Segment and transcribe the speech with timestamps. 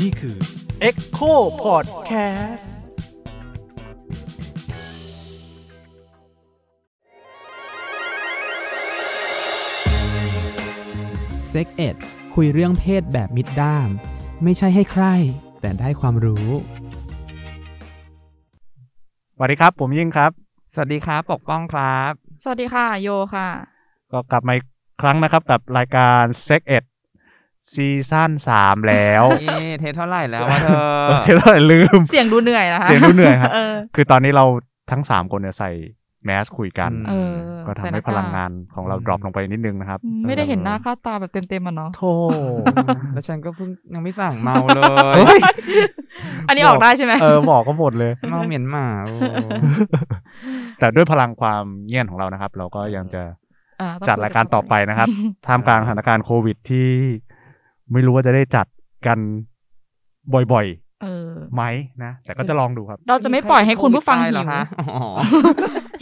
[0.00, 0.36] นี่คือ
[0.88, 1.32] Echo
[1.64, 2.66] Podcast
[11.48, 11.96] เซ็กเอ็ด
[12.34, 13.88] คุยเรื่องเพศแบบมิดด้าม
[14.42, 15.04] ไม่ใช่ให้ใคร
[15.60, 16.48] แต่ได้ความรู้
[19.34, 20.30] สวัสดีครับ ผมยิ่งครับ
[20.74, 22.12] สวัสดีครับ ปกป้องครับ
[22.42, 23.48] สวัสดีค่ะ โยค่ะ
[24.12, 24.64] ก็กลับมาอีก
[25.00, 26.84] ครั้งนะครับกับรายการ Sex Ed
[27.72, 34.44] ซีซั่นสามแล้วเอ๊ะเทปเท่าไหร่แล้ววะเธอเออเทปเท่าไหร่ลืม เสียงดูเหนื่อยนะคะเสียงดูเหนื่อยครับเออคือตอนนี้เรา
[34.90, 35.70] ทั้งสามคนเนี่ยใส่
[36.24, 37.34] แมสคุยกันเออ
[37.66, 42.12] ก็ทำใส่หให้น้ากากพลังงานของเราดรอปลงไปนิดนึงนะครับอืมไม่ได้เห็นหน้าค่าตาแบบเต็มๆอะเนาะโธ่
[43.12, 45.40] แล้วฉันก็เพิ่งยังไม่สั่งเมาเลยเฮ้ย
[46.48, 49.14] อันนี้ออกได้ใช่ไหมเออบอกก็หมดเลยเมาเหมียนหมาโอ้
[50.78, 53.49] แต่ด้วยพลังความเงียบของเรานะครับ เราก็ยังจะอ่ต้อง
[54.08, 55.08] จัดรายการต่อไปนะครับ
[55.46, 56.88] ท่ามกลางสถานการณ์โควิดที่
[57.92, 58.66] ไม่รู้ว่าจะได้จัด
[59.06, 59.18] กัน
[60.34, 60.66] บ่อย
[61.02, 61.62] เออๆไหม
[62.04, 65.06] นะ แต่ก็จะลองดูครับ เราจะไม่ปล่อยให้คุณผู้ฟังโตายหิเหรอวคะอ๋อ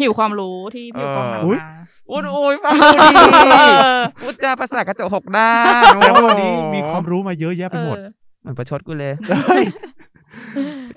[0.01, 1.71] หิวความรู้ที่พี่ปองเออนำอุ๊ยมา
[2.11, 3.07] อุ้ยอุ้ยฟังดูดี
[3.81, 9.13] เออพูดจาภาษากระจกหกด้านแสดงว่าวันนี้มีความรู้มาเยอะแยะไปหมดเออเหมือนประชดกูเลย
[9.47, 9.65] เฮ้ย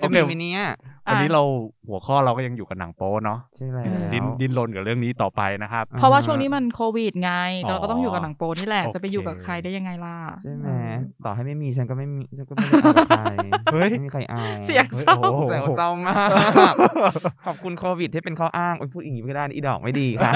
[0.00, 0.62] โอเคมีไหมเนี้ย
[1.10, 1.42] วันนี้เรา
[1.88, 7.32] หัวข้อเราก็ยังอยู่กับหนังโป๊เนาะใช่แล้วดิ้นดิ้นรนกับเรื่องนี้ต่อไปนะครับ เพราะว่าช่วงนี้มันโควิดไง
[7.64, 10.92] อ๋อเราก็ต้องอยู่กับหนังโปนี่แหละโอเคจะไปอยู่กับใครได้ยังไงล่ะใช่ไหมเออ
[11.24, 13.24] ต่อให้ไม่มีฉันก็ไม่มีฉันก็ไม่ได้เอากับใคร
[13.72, 16.14] เฮ้ยไม่มีใครเอาเสียงเศร้าโอ้โหเสียงเศร้ามา
[16.72, 16.74] ก
[17.46, 20.32] ขอบคุณโควิดที่เป็นข้ออ้างโอ้ยพูดอย่างนี้ไม่ได้นะอีดอกไม่ดีค่ะ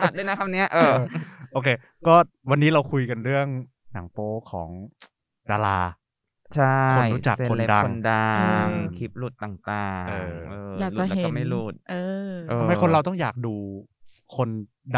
[0.00, 0.94] อัดด้วยนะคำเนี้ยเออ
[1.52, 1.68] โอเค
[2.06, 2.14] ก็
[2.50, 3.46] วันนี้เราคุยกันเรื่อง
[3.92, 4.68] หนังโป๊ของ
[5.50, 5.78] ดารา
[6.56, 8.30] ใช่คนรู้จักเซคนเลบดังคนดั
[8.64, 11.94] งเออคลิปหลุดต่างๆเออเอออยากหจะลุดแล้วเห็นก็ไม่หลุดเอ
[12.28, 13.54] อเออทำไมคนเราต้องอยากดู
[14.36, 14.48] คน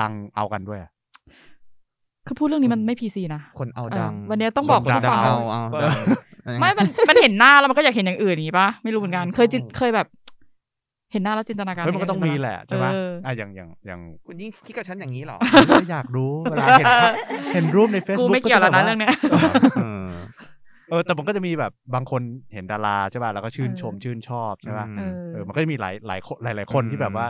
[0.01, 0.91] ดังเอากันด้วยอะ
[2.27, 10.07] คือพูดเรื่องนี้มันไม่พีซีนะคนเอาดังเออวันนี้ต้องบอกคนคุณผู้ฟัดังงเอาเอาเอดัองไม่มันมันเห็นหน้าแล้วมันก็อยากเห็นอย่างอื่นอย่างนี้ปะไม่รู้เหมือนกันใช่เคยจินเคยแบบ
[11.13, 15.39] เห็นหน้าแล้วจินตนาการเฮ้ยมันก็ต้องมีแหละใช่ไหมเอออะอย่างอย่างอย่างคุณยิ่งคิดกับฉันอย่างนี้เหรอ
[15.71, 17.13] ก็อยากรู้เวลาเห็นภาพ
[17.55, 19.15] เห็นรูปในกู Facebook ไม่เกี่ยวแล้วนะเรื่องเนี้ย
[20.93, 22.23] เออเออแต่มันก็จะมีแบบบางคน
[22.53, 27.27] เห็นดาราใช่ป่ะแล้วก็ชื่นเออชมชื่นชอบใช่ป่ะอืมเออเออมันก็จะมีหลายหลายคนหลายหลายคนที่แบบว่า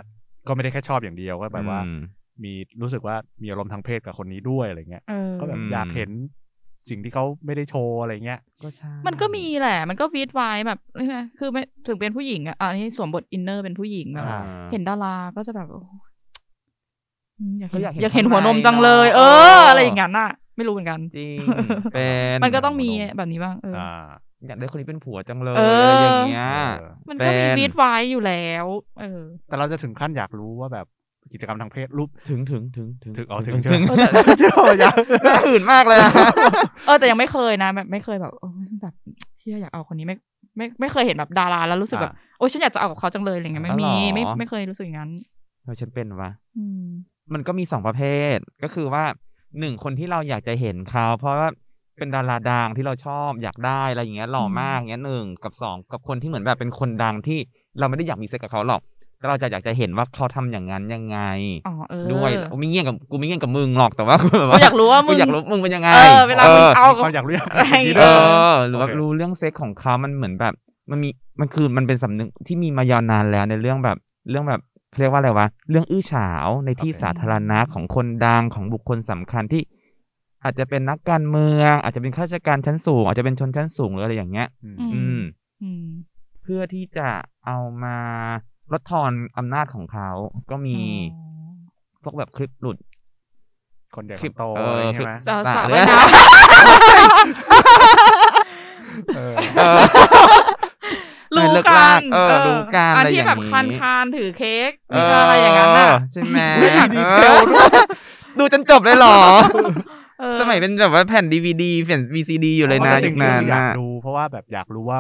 [0.46, 1.98] ก็ไม่ได้แค่ชอบอย่างเดียวก็แบบว่าอืม
[2.44, 2.52] มี
[2.82, 6.10] รู้สึกว่ามีอารมณ์ทางเพศกับคนนี้ด้วยอะไรเงี้ยเออก็แบบอืมอยากเห็น
[6.88, 14.40] สิ่งที่เขาไม่ได้โชว์อะไรเงี้ยก็ใช่ มันก็มีแหละ มันก็วีดไว้แบบนี่ไงคือไม่ถึงเป็นผู้หญิงอะอันนี้สวมบทอินเนอร์เป็นผู้หญิงแบบอ่า
[14.72, 15.90] เห็นดาราก็จะแบบโอ้โห
[17.38, 19.20] อืมอยากก็เห็นอยากเห็นอยากเห็นข้างหัวนมในจังเลยเนอะเอ
[19.58, 21.36] อ อะไรอย่างนั้นน่ะ ไม่รู้เหมือนกัน จริง
[21.94, 24.06] เป็นมันก็ต้องมีแบบนี้บ้างเออออ่า
[24.46, 26.46] อยากได้คนนี้เป็นผัวจังเลยเออออะไรอย่างเงี้ย
[26.78, 28.66] เออมันก็มีเป็นวีดไว้อยู่แล้ว
[29.00, 30.86] เออ แต่เราจะถึงขั้นอยากรู้ว่าแบบ
[31.32, 33.96] กิจกรรมทางเพศรูปถึงถึงถึงถึงถึงอ๋อถึงถึงใช่ไหมเออ
[34.26, 34.94] แต่เจ้าอยาก
[35.26, 36.12] น่าอื่นมากเลยอะ
[36.86, 38.94] เออแต่ยังไม่เคยนะ แบบไม่เคยแบบโอ้ยแบบ
[39.38, 40.16] เชื่ออยากเอาคนนี้ไม่
[40.56, 45.10] ไม่ไม่เคยเห็นแบบดาราแล้วรู้สึกแบบอ่าโอ้ยฉันอยากจะเอากับเขาจังเลยอะไรเงี้ยไม่อ๋อมีเหรอไม่ไม่เคยรู้สึกอย่างนั้น
[45.62, 46.84] เออฉันเป็นวะอืม
[47.34, 48.02] มันก็มีสองประเภ
[48.34, 49.04] ทก็คือว่า
[49.60, 51.48] หนึ่งคนที่เราอยากจะเห็นเขาเพราะว่า
[51.98, 57.38] เป็นดาราดังที่เราชอบอยากได้อะไรอย่างเงี้ยหล่อมากเงี้ยหนึ่งกับสองกับคนที่เหมือนแบบเป็นคนดังที่
[57.78, 58.80] เราไม่ได้อยากมีเซ็กกับเขาหรอก
[59.18, 61.18] แต่เราจะอยากจะเห็นว่าเขาทำอย่างนั้นยังไง
[61.66, 68.14] อ๋อเออด้วยกูไม่เงี้ยกับกูไม่เงี้ยกับมึงหรอกแต่ว่ากูแบบกูอยากรู้ว่ามึกูงอยากรู้มึงเป็นยังไงเออเวลามึงเอากับความอยากรู้อยากอะไรอย่างงี้นี้เอด้วย
[68.52, 70.54] อหรือว่าโอเครู้เรื่องเซ็กของเขามันเหมือนแบบ
[70.91, 71.08] มันมี
[71.41, 73.96] มันคือมันเป็นสำนึกที่มีมายาวนานแล้วในเรื่องแบบ
[74.30, 74.60] เรื่องแบบ
[74.92, 79.62] เขาเรียกว่าอะไรวะ เรื่องอื้อฉาวในที่โอเคสาธารณะของคนดังของบุคคลสำคัญที่
[80.44, 85.20] อาจจะเป็นนักการเมือง อาจจะเป็นข้าราชการชั้นสูง อาจจะเป็นชนชั้นสูงหรืออะไรอย่างเงี้ย อืมอือืม
[85.62, 85.86] อืม
[86.42, 87.08] เพื่อที่จะ
[87.47, 87.98] เอามา
[88.72, 90.10] ลดทอนอำนาจของเขา
[90.50, 90.76] ก็มี
[92.03, 92.76] พวกแบบคลิปหลุด
[93.97, 95.62] คนใหญ่คคลินปโตเออะไรอใช่ไหมสาวสา
[99.59, 100.41] สาว
[101.37, 107.87] รู้เลิกกัลานกเออรู้กันอันอะไรที่อย่างแบบนี้คานคานๆถือเค้กมีอะไรอย่างนั้นน่ะใช่ไหมอุ๊ยมีดีเทลด้วยเออ
[108.38, 109.19] ดูจนจบเลยเหรอ
[110.21, 114.98] เออสมัยเป็นแบบว่าแผ่นดีวดีแผ่น VCD อยู่เลยนะจยุริคงๆนั้นอยากนะดูเพราะว่าแบบอยากรู้ว่า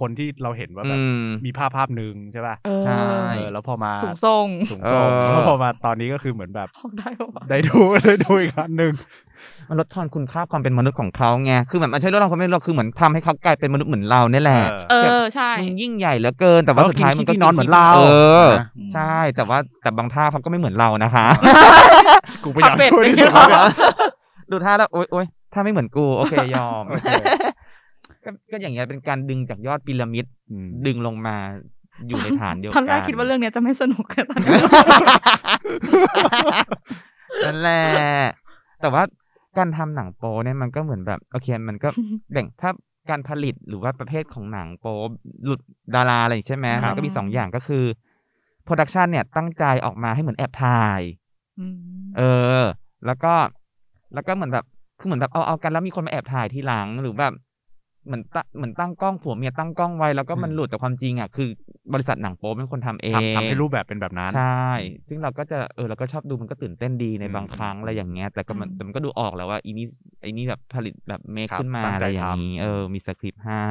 [0.00, 3.00] คนที่เราเห็นว่าแบบอืมมีภาพภาพหนึ่งใช่ป่ะเออใช่
[3.36, 8.92] เออแล้วพอมาสูงทรงสูงส่งเออแล้วพอมาตอนนี้ก็คือเหมือนแบบออกได้ปะวะได้ดูได้ดูอีกอันหนึ่ง
[9.68, 18.08] มันลดทอนคุณค่าความเป็นมนุษย์ของเขาไงคือแบบมันใช่ลดทอนความเป็นมนุษย์เราคือเหมือนทำให้เขากลายเป็นมนุษย์เหมือนเราเนี่ยแหละเออใช่มึงยิ่งใหญ่เหลือเกิน แต่ว่าเขาสุดท้ายกินมันก็ขี้ที่นอนเหมือนเราเอ
[18.44, 21.26] อนะใช่แต่ว่าแต่บางท่าเขาก็ไม่เหมือนเรานะคะ
[22.44, 23.68] กูพยายามเป็ดช่วยไม่ที่ใช่สุดเหรอแล้ว
[24.50, 27.06] ดูท่าแล้วโอ๊ยโอ๊ยถ้าไม่เหมือนกูโอเคยอมโอเค
[28.24, 31.36] ก็ก็อย่างเงี้ยเป็นการดึงจากยอดพีระมิดอืมดึงลงมา
[32.08, 34.60] อยู่ในฐานเดียวตกัอนนแรกคิดว่าเรื่องเนี้ยจะไม่สนุกแต่ตอนนี้
[37.44, 37.84] นั่นแหละ
[38.80, 39.02] แต่ว่า
[39.58, 41.88] การทำหนังโป๊เนี่ยมันก็เหมือนแบบโอเคมันก็
[42.32, 42.70] แบ่งถ้า
[43.10, 44.96] การผลิตหรือว่าประเภทของหนังโป๊
[45.44, 45.60] หลุด
[45.94, 47.84] ดาราอะไรอย่างงี้ใช่ไหมครับมันก็มีสองอย่างก็คือ
[48.64, 51.00] โปรดักชันเนี่ยตั้งใจออกมาให้เหมือนแอบถ่าย
[51.60, 51.76] อืม
[52.16, 52.22] เอ
[52.60, 52.62] อ
[53.06, 53.32] แล้วก็
[54.14, 54.64] แล้วก็เหมือนแบบ
[54.98, 57.32] คือเหมือนแบบเอาเอากันแล้วมีคนมาแอบถ่ายทีหลังหรือแบบ
[58.08, 61.48] เหมือนตั้งเหมือนตั้งกล้องผัวเมียตั้งกล้องไว้แล้วก็มันอืมหลุดแต่ความจริงอะคือ
[61.92, 64.68] บริษัทหนังโป๊เป็นคนทำเองทำทำให้รูปแบบเป็นแบบนั้น ใช่
[65.08, 69.86] ซึ่งเราก็จะเออเราก็ชอบดูมันก็ตื่นเต้นดีในอืมบางครั้งอะไรอย่างเงี้ย แต่ก็มันอืมแต่มันก็ดูออกแล้วว่าอีนี่
[70.22, 73.66] ไอ้นี่แบบผลิตแบบเมคครับขึ้นมาตั้งอะใจไรอย่างนี้ทำเออมีสคริปต์ให้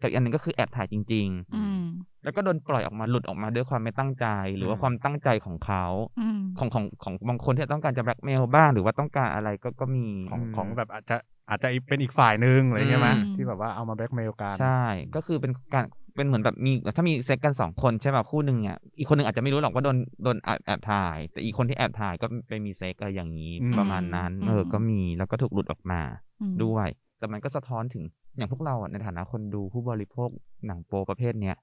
[0.00, 4.26] กับอีกอันหนึงก็คือแอบถ่ายจริงอืมๆแล้วก็โดนปล่อยออกมาหลุดออกมาด้วยความไม่ตั้งใจ
[4.56, 5.84] หรือว่าอืมความตั้งใจของเขา
[6.20, 11.16] อืมของของของบางคนที่ต้องการจะแบล็กเมลบ้าง หรือว่าต้องการอะไรก็ก็มีของมของแบบอาจจะ
[11.48, 14.84] อาจจะเป็นอีกฝ่ายหนึ่งอะไรเงี้ยไหมอืมที่แบบว่าเอามาแบล็กเมลกันใช่
[15.16, 15.84] ก็คือเป็นการ
[16.16, 26.00] เป็นเหมือนแบบมีถ้ามีเซ็กกันสองคนใช่ป่ะคู่หนึ่งอะอีกคนหนึ่งอาจจะไม่รู้หรอกว่าโดนโดนแอบแอบถ่าย แต่อีกคนที่แอบถ่ายก็ไปมีเซ็กอะไรอย่างนี้อืมประมาณนั้นเอออืมก็มีแล้วก็ถูกหลุดออกมา
[26.40, 28.04] อืมด้วย แต่มันก็สะท้อนถึง
[28.36, 30.28] อย่างพวกเราอะในฐานะคนดูผู้บริโภค
[30.66, 31.56] หนังโปประเภทเนี้ย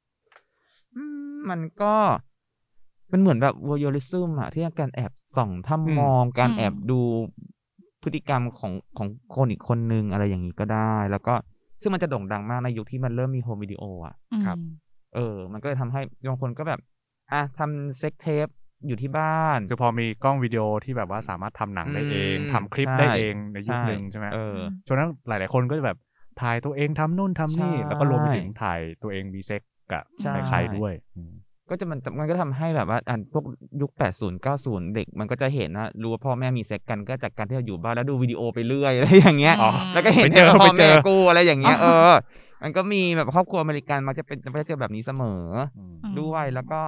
[0.96, 1.04] อื
[1.36, 1.96] มมันก็
[3.12, 7.00] มันเหมือนแบบว o ย e u ริซึมอะที่การแอบส่องถ้ำมองการอืมแอบดู
[8.04, 11.34] พฤติกรรมของของคนอีกคนนึงอะไรอย่างนี้ก็ได้ แล้วก็
[11.81, 14.16] ซึ่งมันจะโด่งดังมากในยุคที่มันเริ่มมี home video อะ
[14.46, 14.72] ครับอืม
[15.16, 16.80] เออ มันก็เลยทำให้บางคนก็แบบ
[17.31, 18.48] อะทำ sex tape
[18.88, 24.56] อยู่ที่บ้าน คือพอมีกล้องวิดีโอที่แบบว่าสามารถทำหนังได้เองอืมทำคลิปใช่ได้เองในยุคหนึ่งใช่ไหมเออ
[24.88, 25.98] ช่วงนั้นหลาย ๆ คนก็จะแบบ
[26.42, 29.62] ถ่ายตัวเองทำนู่นทำนี่ใช่แล้วก็รวมไปถึงถ่ายตัวเองมีเซ็ก
[29.92, 31.34] กับใช่ใครๆด้วยอืม
[31.69, 33.44] ก็จะมันมันก็ทำให้แบบว่าอันพวก
[33.81, 42.13] ยุค 80 90 เด็ก มันก็จะเห็นนะรู้ว่าพ่อแม่มีเซ็กกันก็จากการที่เราอยู่บ้านแล้วดูวิดีโอไปเรื่อยอะไรอย่างเงี้ยอ๋อแล้วก็เห็นไปเจอว่าพ่อไปเจแม่กูอะไรอย่างเงี้ยเออ
[42.63, 45.44] มันก็มีแบบครอบครัวอเมริกันมักจะเป็นมักจะเจอแบบนี้เสมอ
[45.77, 46.81] อืมมด้วยแล้วก็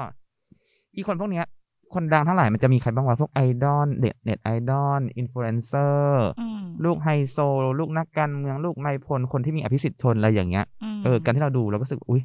[0.96, 1.46] อีคนพวกเนี้ย
[1.94, 7.38] คนดังทั้งหลายมันจะมีใครบ้างวะพวกไอดอลเน็ต net idol influencer อืมลูกไฮโซ
[7.80, 10.66] ลูกนักการเมืองลูกนายพลคนที่มีอภิสิทธิ์ชนอะไรอย่างเงี้ย
[10.98, 12.22] มเออการที่เราดูเราก็รู้สึกอุ้ย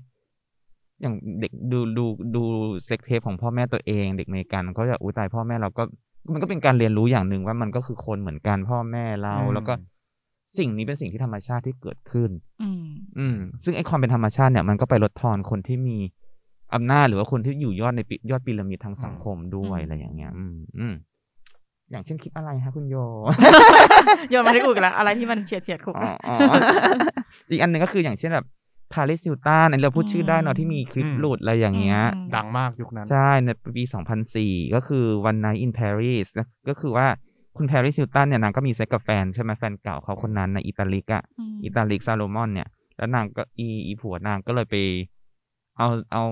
[1.00, 2.04] อย่างเด็กดูดู
[2.36, 2.42] ดู
[2.84, 5.82] sex tape ของพ่อแม่ตัวเอง เด็กอเมริกันเขาจะอุ้ยตายพ่อแม่เราก็
[6.32, 9.72] มันก็เป็นการเรียนรู้อย่างหนึ่งว่ามันก็คือคนเหมือนกันพ่อแม่เราอืมแล้วก็
[10.58, 12.30] สิ่งนี้เป็นสิ่งที่ธรรมชาติที่เกิดขึ้น
[12.62, 12.84] อืม
[13.18, 15.98] อืม ซึ่งไอ้ความเป็นธรรมชาติเนี่ย มันก็ไปลดทอนคนที่มี
[16.74, 20.94] อำนาจหรือว่าคนที่อยู่ยอดในปิยอดพีระมิดทางสังคมด้วยอืมอะไรอย่างเงี้ยอืมอืม
[21.90, 22.96] อย่างเช่นคลิปอะไรฮะคุณโย
[24.30, 26.36] โยนมาที่กูอีกแล้ว อะไรที่มันเฉียดเฉียดๆคุกอ๋ออ๋อ
[27.50, 28.46] อีกอันหนึ่งก็คืออย่างเช่นแบบ
[28.92, 33.82] พาริสซิลตันอันนี้เราพูดชื่อได้เนอะที่มีคลิปอืมหลุดอะไรอย่างเงี้ยอืมดังมากยุคนั้น ใช่ ในปี
[34.28, 37.06] 2004 ก็คือ One Night in Paris นะก็คือว่า
[37.56, 44.74] คุณแพร i ซิลตันเนี่ยนางก็มีเซ็กกับแฟนใช่ไหมแฟนเก่าเขาคนนั้นนะอีตา Rick อะอืมอีตา Rick Salomon เนี่ย แล้วนางก็อีอีผัวนางก็เลยไป
[45.78, 46.22] เอาเอา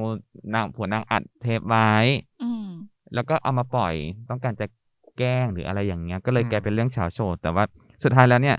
[0.55, 1.91] นางผัวนางอัดเทปไว้
[2.43, 2.67] อืม
[3.15, 3.95] แล้วก็เอามาปล่อย
[4.31, 4.67] ต้องการจะ
[5.19, 7.65] แกล้งหรืออะไรอย่างเงี้ย ก็เลยอืมกลายเป็นเรื่องฉาวโฉ่แต่ว่า
[8.03, 8.57] สุดท้ายแล้วเนี่ย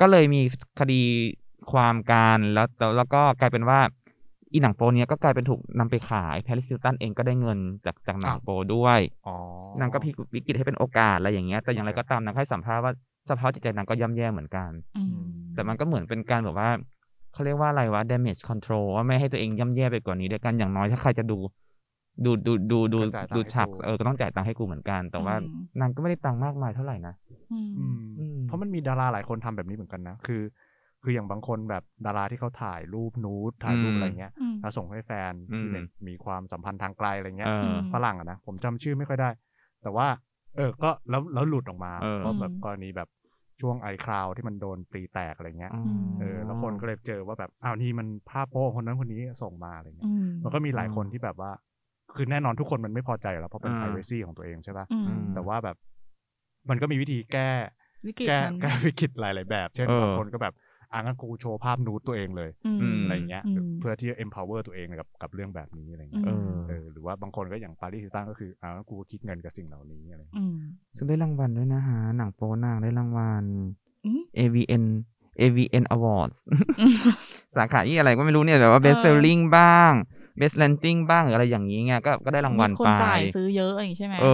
[0.00, 0.40] ก็เลยมี
[0.80, 1.00] คดี
[1.72, 3.80] ความกันแล้วแล้วแล้วก็กลายเป็นว่า
[4.52, 9.36] อีหนังโป๊เนี้ยก็กลายเป็นถูกนำไปขาย Paris Hilton เองก็ได้เงินจากจากหนังโปด้วยอ๋อ
[9.80, 12.92] นางก็พลิกวิกฤตให้เป็นโอกาสอะไรอย่างเงี้ย แต่อย่างไรก็ตามนางให้สัมภาษณ์ว่า
[13.30, 15.24] สภาพจิตใจนางก็ย่ำแย่เหมือนกันอืม
[15.54, 16.70] แต่มันก็เหมือนเป็นการแบบว่า
[17.32, 21.38] เขาเรียกว่าอะไรวะ damage control ว่าไม่ให้ตัวเองย่ำแย่ไปกว่านี้ด้วยกันอย่างน้อยถ้าใครจะดู
[22.24, 27.14] ดูดูดูดูก็จ่ายตังค์ดูให้ฉากกูเออก็ต้องจ่ายตังค์ให้กูเหมือนกัน แต่ว่าอืมนางก็ไม่ได้ตังค์มากมายเท่าไหร่นะ
[27.52, 30.42] อืมอืมอืมเพราะมันมีดาราหลายคนทำแบบนี้เหมือนกันนะ คือ
[31.08, 39.30] คืออย่างบางคนแบบดาราที่เขาถ่ายรูปนูดถ่ายรูปอืมอะไรเงี้ยอืมแล้วส่งให้แฟนอืมที่แบบมีความสัมพันธ์ทางไกลอะไรเงี้ยเออมฝรั่งอะนะผมจำชื่อไม่ค่อยได้
[39.82, 40.06] แต่ว่า
[40.56, 43.08] เออก็แล้วแล้วหลุดออกมาเออก็แบบอืมกรณีแบบ
[43.60, 45.82] ช่วงไอคลาวที่มันโดนตีแตกอะไรเงี้ยอ๋อ
[46.20, 51.50] เออ แล้วคนก็เลยเจอว่าแบบอ้าวนี่มันภาพโป๊คนนั้นคนนี้ส่งมาอะไรเงี้ยอืมมันก็มีหลายคนที่แบบว่า
[52.14, 55.76] คือแน่นอนทุกคนมันไม่พอใจอยู่แล้วเพราะเป็นอ่า privacy ของตัวเองใช่ปะอืมแต่ว่าแบบ
[56.70, 57.50] มันก็มีวิธีแก้
[58.06, 60.54] วิกฤตแก้นั้นแก้วิกฤตหลาย ๆ แบบ เช่นเออบางคนก็แบบ
[60.92, 62.50] อ่างั้นกูโชว์ภาพนูดตัวเองเลย
[62.82, 70.56] อืมอะไรเงี้ยอืมเพื่อที่จะ empower ตัวเองกับกับเรื่องแบบนี้อะไรเงี้ยเออเออหรือว่าบางคนก็อย่างปาริสตันก็คืออ่างั้นกูคิดเงินกับสิ่งเหล่านี้อะไรเงี้ยอืม
[70.96, 73.44] ซึ่งได้รางวัลด้วยนะฮะหนังโปนางได้รางวัล
[74.06, 74.84] อืม AVN
[75.40, 76.38] AVN Awards
[77.56, 79.16] สาขาที่อะไรก็ไม่รู้เนี่ยแบบว่า best เออ
[80.40, 84.26] selling บ้าง best landing บ้างหรืออะไรอย่างนี้ไงก็ก็ได้รางวัลมีคไปนจ่ายซื้อเยอะอย่างงี้ใช่ไหมเอ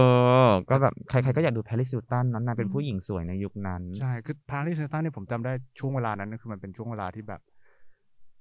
[0.45, 7.41] อ ก็แบบใครๆก็อยากดูแพริสซิลตันนั้นนางเป็นอืมผู้หญิงสวยในยุคนั้น ใช่ คือปาริสตันเนี่ยผมจำได้ช่วงเวลานั้นคือมันเป็นช่วงเวลาที่แบบ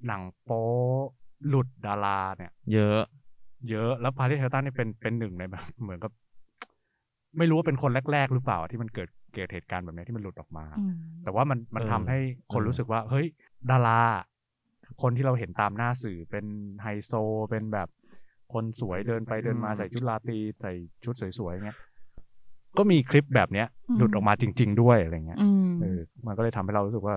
[0.07, 0.64] หนังโป๊
[1.49, 3.00] หลุดดาราเนี่ย เยอะ
[3.71, 6.12] เยอะแล้วปาริสเฮลตันนี่เป็นเป็นหนึ่งในแบบเหมือนกับ
[7.38, 12.19] ไม่รู้ว่าเป็นคนแรก ๆ หรือเปล่าที่มันเกิดเกิดเหตุการณ์แบบนี้ที่มันหลุดออกมาอืมแต่ว่ามันมันเออทำให้
[12.52, 13.26] คนเออรู้สึกว่า เฮ้ย
[13.71, 14.00] ดารา
[15.02, 16.44] คนที่เราเห็นตามหน้าสื่อเป็น
[16.82, 17.12] ไฮโซ
[17.50, 17.88] เป็นแบบ
[18.52, 20.73] คนสวยเดินไปเดินมาใส่ชุดราตรีใส่
[21.04, 21.78] ชุดสวยๆอย่างเงี้ย
[22.78, 27.16] ก็มีคลิปแบบเนี้ยอืมหลุดออกมาจริง ๆ ด้วยอะไรเงี้ยอืมเออมันก็เลยทำให้เรารู้สึกว่า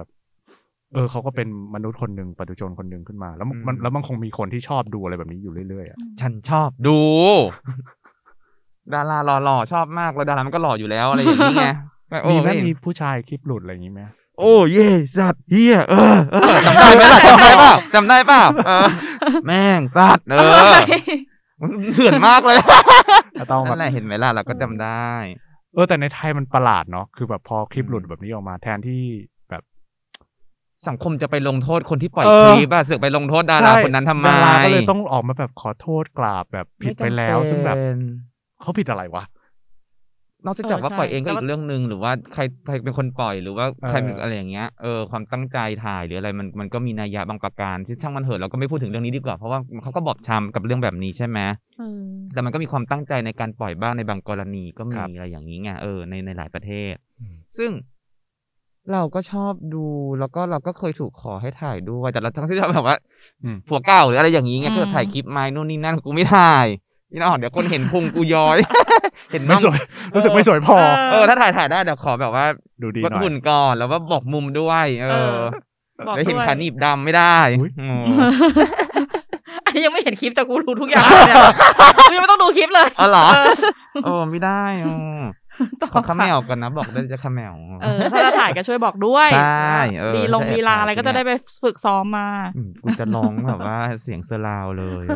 [0.94, 7.00] เออเขาก็เป็นมนุษย์คนหนึ่งปัตุชนคนหนึ่งขึ้นมา แล้วมันอืมมันแล้วมันคงมีคนที่ชอบดูอะไรแบบนี้อยู่เรื่อยๆอะฉันชอบดู
[8.94, 11.70] ดาราหล่อๆชอบมากแล้วดารามันก็หล่ออยู่แล้วอะไรอย่างนี้ไง
[12.24, 14.02] โอ้มีไหมไม่มีผู้ชายคลิปหลุดอะไรอย่างนี้ไหม
[14.40, 18.88] โอ้เย่สัตว์เฮียเออเออจำได้ไหมล่ะจำได้เปล่าจำได้เปล่าเออ
[19.48, 20.36] แม่งสัตว์เอ
[20.72, 20.76] อ
[21.62, 22.58] มันเถื่อนมากเลย
[23.52, 25.10] ต้องแบนั่บนแหละเห็นไหมล่ะเราก็จำได้
[25.74, 29.04] เออแต่ในไทยมันประหลาดเนาะคือแบบพอคลิปหลุดแบบนี้ออกมาแทนที่
[29.50, 29.64] แบบ
[30.88, 37.78] สังคมจะไปลงโทษคนที่ปล่อยเออคลิปอะเสือกไปลงโทษดาราคนนั้นทำไมดาราก็เลยต้องออกมาแบบขอโทษกราบแบบผิดไปแล้วม่จำเป็นซึ่งแบบ
[38.62, 39.24] เขาผิดอะไรวะ
[40.46, 51.40] นอกจากว่าเออใช่ปล่อยเองก็แต่อีว่ากเรื่องหนึ่งหรือว่าใครใครเป็นคนปล่อยหรือว่าใครเป็นเออออะไรอย่างเงี้ยเออความตั้งใจถ่ายหรืออะไรมันมันก็มีนัยยะบางประการที่ช่างมันเถอะเราก็ไม่พูดถึงเรื่องนี้ดีกว่าเพราะว่าเขาก็บอบช้ำกับเรื่องแบบนี้ใช่ไหม
[51.80, 52.02] เออ
[52.34, 56.94] แต่มันก็มีความตั้งใจในการปล่อยบ้างในบางกรณีก็มีอะไรอย่างนี้ไงเออในในหลายประเทศ
[57.58, 57.72] ซึ่ง
[58.94, 59.86] เราก็ชอบดู
[60.20, 62.98] แล้วก็เราก็เคยถูกขอให้ถ่ายด้วยแต่เราทั้งที่เราแบบว่า
[63.44, 66.66] อืมผัวเก่าหรืออะไรอย่างนี้ไงอืมก็จะถ่ายคลิปไม้นู่นนี่นั่นกูไม่ถ่าย
[67.16, 68.58] นี่นะอ่อนเดี๋ยวคนเห็นพุงกูย้อย
[69.32, 69.80] เห็นน้ไม่องสวย
[70.16, 70.78] รู้สึกไม่สวยพอ
[71.12, 72.46] เออถ้าถ่ายถ่ายได้เดี๋ยวขอแบบว่า
[72.82, 75.40] ดูดีหวัดน่อยหุ่นก่อนแล้วว่าบอกมุมด้วย เอเออ
[76.00, 77.88] อบอกแล้วเห็นด้วยขาหนีบดำไม่ได้อุ๊ยโอ้
[79.66, 81.36] อันนี้ยังไม่เห็นคลิปแต่กูรู้ทุกอย่างเนี่ย
[82.10, 83.54] กูยังไม่ต้องดูคลิปเลยอ๋อเหรอเออ
[84.04, 85.22] โอ้ไม่ได้อ๋อ
[85.82, 87.54] ต่อขอขมค่ะวกันนะ บอกได้จะขมว
[87.84, 91.32] เออถ้าจะถ่ายก็ช่วยบอกด้วยใช่เออลีลงถ้าแอบลีลาอะไรถ่ายก็จะได้ไป
[91.64, 95.10] ฝึกซ้อมมาอืมกูจะร้องแบบว่าเสียงเซอร์ราวเลยเ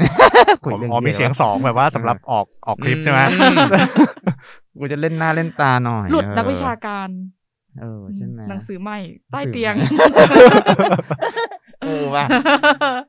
[0.00, 0.02] อ
[0.50, 3.56] อคุยเรื่องอ๋อมีดีวเสียงสองแบบว่าสำหรับออกออกคลิปใช่ไหมอืม
[4.78, 7.08] กูจะเล่นหน้าเล่นตาหน่อย หลุดเออนักวิชาการ
[7.80, 8.98] เออใช่ไหมหนังสือใหม่
[9.32, 10.06] ใต้หนังสือเตียงใหม่
[11.82, 12.24] เออว่ะ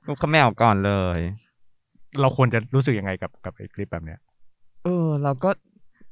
[0.08, 1.20] กูขมวก่อนเลย
[2.22, 4.20] เราควรจะรู้สึกยังไงกับกับไอ้คลิปแบบเนี้ย
[4.84, 5.50] เออ เราก็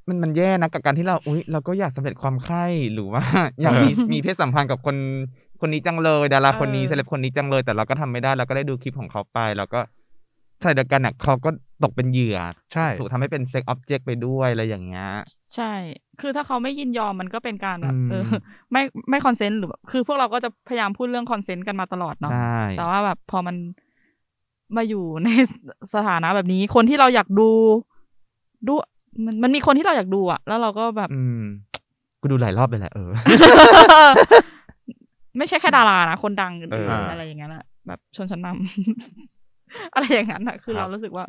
[0.08, 3.24] มันมันแย่นะกับการที่เราอุ้ยเราก็อยากสำเร็จความใคร่หรือว่า
[3.62, 4.96] อยากมีเออมีเพศสัมพันธ์กับคน
[5.62, 9.80] คนนี้จังเลย ดาราคนนี้เออเซเลบคนนี้จังเลย แต่เราก็ทำไม่ได้เราก็ได้ดูคลิปของเขาไปแล้วก็
[10.66, 11.50] ขณะเดียวกันน่ะเขาก็
[11.84, 12.38] ตกเป็นเหยื่อ
[12.74, 15.10] ใช่ถูกทำให้เป็น sex object ไปด้วยอะไรอย่างเงี้ย
[15.56, 15.72] ใช่
[16.22, 18.24] คือถ้าเขาไม่ยินยอมมันก็เป็นการแบบอืมเออ
[18.72, 23.56] ไม่ไม่ consent หรือแบบคือพวกเราก็จะพยายามพูดเรื่อง consent กันมาตลอดเนาะใช่แต่ว่าแบบพอมัน
[24.78, 25.30] มาอยู่ใน
[25.94, 27.50] สถานะแบบนี้ คนที่เราอยากดู
[28.68, 28.74] ดู
[29.26, 31.42] มันมันมีคนที่เราอยากดูอะแล้วเราก็แบบ อืม
[32.22, 33.10] กูดูหลายรอบเลยแหละเออ
[35.38, 39.35] ไม่ใช่แค่ดารานะคนดังเออื่อนๆอะไรอย่างเงี้ยนะแบบชนชั้นนำ
[39.94, 41.26] อะไรอย่างนั้นอะคือครับเรารู้สึกว่า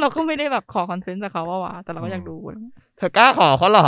[0.00, 3.86] เราก็ไม่ได้แบบขอคอนเซนต์จากเขาว่าวะแต่เราก็อยากดูอะไรเงี้ยเธอกล้าขอเขาเหรอ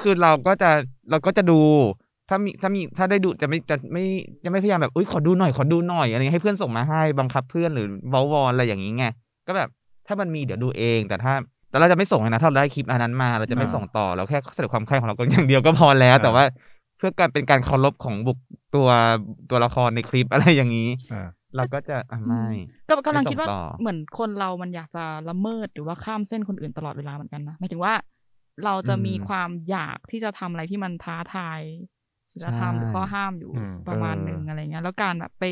[0.00, 0.70] คือเราก็จะ
[1.10, 1.60] เราก็จะดู
[2.28, 4.04] ถ้ามีถ้ามีถ้าได้ดูจะไม่จะไม่
[4.44, 9.04] จะไม่พยายามแบบอุ้ยขอดูหน่อยขอดูหน่อยอะไรเงี้ยให้เพื่อนส่งมาให้บังคับเพื่อนหรือเว้าวอนอะไรอย่างนี้ไง
[9.46, 9.68] ก็แบบ
[10.06, 11.32] ถ้ามันมีเดี๋ยวดูเอง แต่ถ้า
[11.70, 16.44] แต่เราจะไม่ส่งเลยนะถ้าเราได้คลิปอันนั้นมา เราจะไม่อ่าส่งต่อเราแค่แสดงความใคร่ของเราก็อย่างเดียวก็พอแล้วอ่าแต่ว่า
[16.98, 18.38] เพื่อการเป็นการเคารพของบุค
[18.74, 18.88] ตัว
[19.50, 22.44] ตัวละครในคลิปอะไรอย่างนี้อ่า เราก็จะอะไม่
[22.88, 27.94] ก็กำลังคิดว่าไม่ส่งต่อเหมือนคนเรามันอยากจะละเมิดหรือว่าข้ามเส้นคนอื่นตลอดเวลาเหมือนกันนะหมายถึงว่า
[28.64, 31.60] เราจะมีความอยากที่จะทำอะไรที่มันท้าทาย
[32.32, 35.44] ศีลธรรมหรือข้อห้ามอยู่อืมประมาณหนึ่งอะไรเงี้ย แล้วการแบบไป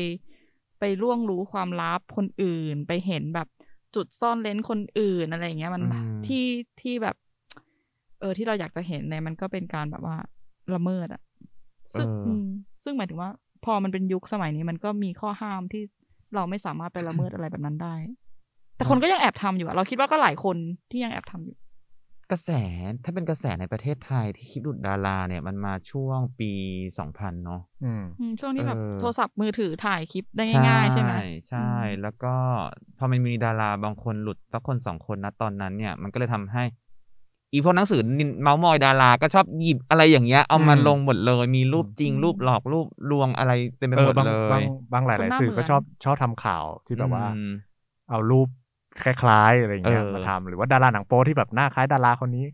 [0.79, 3.47] ไปล่วงรู้ความลับคนอื่น ไปเห็นแบบ
[3.95, 6.45] จุดซ่อนเลนคนอื่นอะไรเงี้ย มันอืมที่
[6.81, 7.15] ที่แบบ
[8.19, 10.17] เออที่เราอยากจะเห็นเนี่ยมันก็เป็นการแบบว่า
[10.73, 11.21] ละเมิดอะ
[11.95, 12.45] ซึ่งเอออืม
[12.83, 13.29] ซึ่งหมายถึงว่า
[13.65, 15.81] พอมันเป็นยุคสมัยนี้มันก็มีข้อห้ามที่
[16.35, 17.95] เราไม่สามารถไปละเมิดอะไรแบบนั้นได้
[18.75, 20.57] แต่คนก็ยังแอบทำอยู่อะเราคิดว่าก็หลายคน
[20.89, 21.55] ที่ยังแอบทำอยู่
[22.31, 22.51] กระแส
[23.03, 26.51] ถ้าเป็นกระแสในประเทศไทยที่คลิปหลุดดาราเนี่ยมันมาช่วงปี
[26.99, 31.13] สองพันเนาะอืมอืมช่วงที่แบบเออโทรศัพท์มือถือถ่ายคลิปได้ง่ายๆใช่ไหม
[31.49, 32.35] ใช่อืมแล้วก็
[32.97, 36.63] พอมันมีดาราบางคนหลุดสักคนสองคนนะตอนนั้นเนี่ย มันก็เลยทำให้
[37.53, 47.47] อีพวกหนังสือนินเมาส์มอยดารา ก็ชอบหยิบอะไรอย่างเงี้ย เอามาอืมลงหมดเลย มีรูปจริงรูปหลอกรูปลวงอะไรเต็มไปเอหมอดบางเลบางยบางหลายคนหน้าๆสื่อเหมืก็อนชอบชอบทำข่าวที่แบบว่าอืม
[48.09, 48.47] เอารูป
[49.03, 52.45] คล้ายๆอะไรอย่างเงี้ยเออมาทำหรือว่าดาราหนังโป๊ที่แบบหน้าคล้ายดาราคนนี้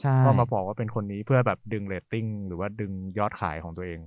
[0.00, 4.00] ใช่ก็มาบอกว่าเป็นคนนี้เพื่อแบบดึงเรตติ้งหรือว่าดึงยอดขายของตัวเอง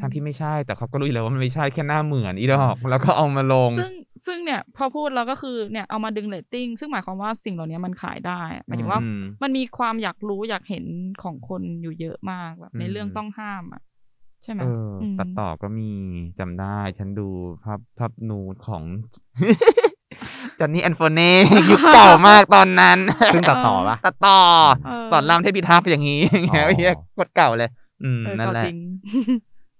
[0.00, 3.92] ทั้งที่ไม่ใช่แต่เขาก็รู้อยู่แล้วว่ามันไม่ใช่แค่หน้าเหมือนอีดอกแล้วก็เอามาลง ซึ่ง
[4.26, 10.84] ซึ่งเนี่ยพอพูดแล้วก็คือเนี่ยเอามาดึงเรตติ้งซึ่งหมายความว่าสิ่งเหล่านี้มันขายได้อะหมายถึงว่าอืมมันมีความอยากรู้อยากเห็น
[11.22, 13.82] ของคนอยู่เยอะมากแบบในอืมเรื่องต้องห้ามอะ
[14.44, 15.90] ใช่ไหมเอออมตัดต่อก็มี
[16.38, 17.28] จำได้ ฉันดู
[17.64, 18.82] ภาพภาพนูดของ
[20.58, 21.32] จอนนี่แอนโฟเน่
[21.70, 22.98] ยุคเก่ามากตอนนั้น
[23.32, 24.38] ซึ่งตัดต่อปะตัดต่อ
[24.86, 27.70] เออตอนรามเทพิทักษ์อย่างนี้อย่างเงี้ยอ๋อเฮียกดเก่าเลย
[28.04, 28.78] อืมเออนั่นก็แหละจริง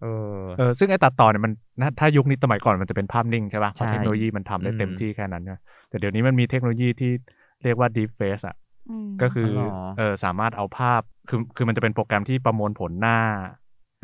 [0.03, 0.07] เอ
[0.37, 7.13] อเออซึ่งไอ้ตัดต่อเนี่ยมันนะถ้ายุคนี้สมัยก่อนมันจะเป็นภาพนิ่งใช่ป่ะเพราะใช่เทคโนโลยีมันทำได้เต็มอืมที่แค่นั้นใช่ไหมแต่เดี๋ยวนี้มันมีเทคโนโลยีที่
[7.65, 8.57] เรียกว่า deep face อะ
[9.07, 13.19] มก็คืออ๋อเหรอเออสามารถเอาภาพคือคือมันจะเป็นโปรแกรมที่ประมวลผลหน้า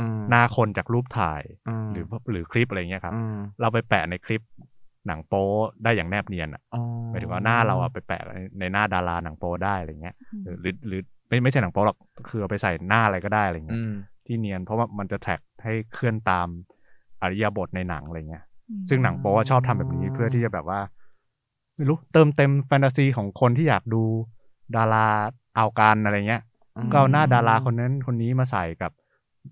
[0.01, 1.43] อืมหน้าคนจากรูปถ่าย
[1.87, 4.43] มหรือหรือคลิปอะไรเงี้ยครับอืมเราไปแปะในคลิป
[5.07, 5.47] หนังโป๊
[5.85, 13.93] ได้อย่างแนบเนียนอะอ๋อหมายถึงว่าหน้าเราอะไปแปะในในหน้าดาราหนังโป๊ได้อะไรเงี้ยอืมหรือหรือหรือไม่ไม่ใช่หนังโป๊หรอกคือเอาไปใส่หน้าอะไรก็ได้อะไรเงี้อืยม
[14.27, 16.49] ที่เนียนเพราะว่ามันจะแท็ก ให้เคลื่อนตาม
[17.23, 20.81] อริยบทในหนังอะไรเงี้ยอืมซึ่งหนังโป๊อะชอบทำแบบนี้เพื่อที่จะแบบว่า
[21.75, 24.03] ไม่รู้เติมเต็มแฟนตาซีของคนที่อยากดู
[24.77, 25.07] ดารา
[25.57, 26.43] เอาการอะไรเงี้ย
[26.77, 28.93] อืมก็เอาหน้าดาราคนนั้นคนนี้มาใส่กับ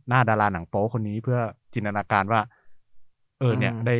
[0.08, 1.38] หน้าดาราหนังโป๊คนนี้เพื่อ
[1.74, 2.40] จินตนาการว่า
[3.38, 3.96] เออเนี่ยอืมได้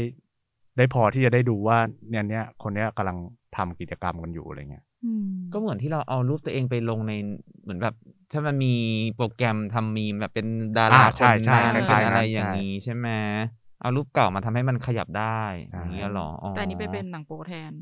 [0.76, 1.78] ได้พอที่จะได้ดูว่า
[2.10, 3.18] เนี่ยเนี่ยคนเนี้ยกำลัง
[3.56, 4.85] ทำกิจกรรมกันอยู่อะไรเงี้ยอืม
[5.52, 7.12] ก็เหมือนที่เราเอารูปตัวเองไปลงใน
[7.62, 7.94] เหมือนแบบ
[8.32, 8.74] ถ้ามันมี
[9.14, 10.46] โปรแกรมทำมีมแบบเป็น
[10.78, 13.08] ดาราอ่าคใช่นใช่นั้นคล้ายๆเป็นอะไรนั้นอย่างใช่นี้ใช่ไหม
[13.80, 17.72] เอารูปเก่ามาทำให้มันขยับได้ใช่อย่างนี้ยเหรออ๋อแต่อันนี้ไปเป็นหนังโป๊แทน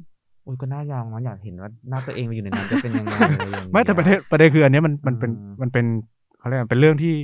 [0.45, 5.85] อุ้ยก็น่ายองเนาะอยากเห็นว่าหน้าตัวเองไปอยู่ในนั้นจะเป็นยังไงอะไรอย่างเงี้ยไม่แต่ประเด็นประเด็นคืออันเนี้ยมันมันเป็นอืมมันเป็น
[6.39, 7.15] เขาเรียกว่าเป็นเรื่องที่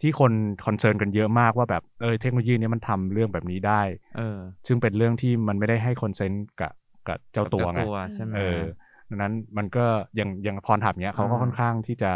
[0.00, 0.32] ที่คน
[0.64, 3.80] concern กันเยอะมากว่าแบบเออเทคโนโลยีเนี้ยมันทำเรื่องแบบนี้ได้
[4.16, 6.72] เออ ซึ่งเป็นเรื่องที่มันไม่ได้ให้ consent กับ
[7.08, 8.60] กับเจ้าตัวไงตัวใช่ไหมเออ
[9.10, 9.86] ดังนั้นมันก็
[10.16, 12.12] อย่างอย่าง Pornhub เนี้ยเขาก็ค่อนข้างที่จะ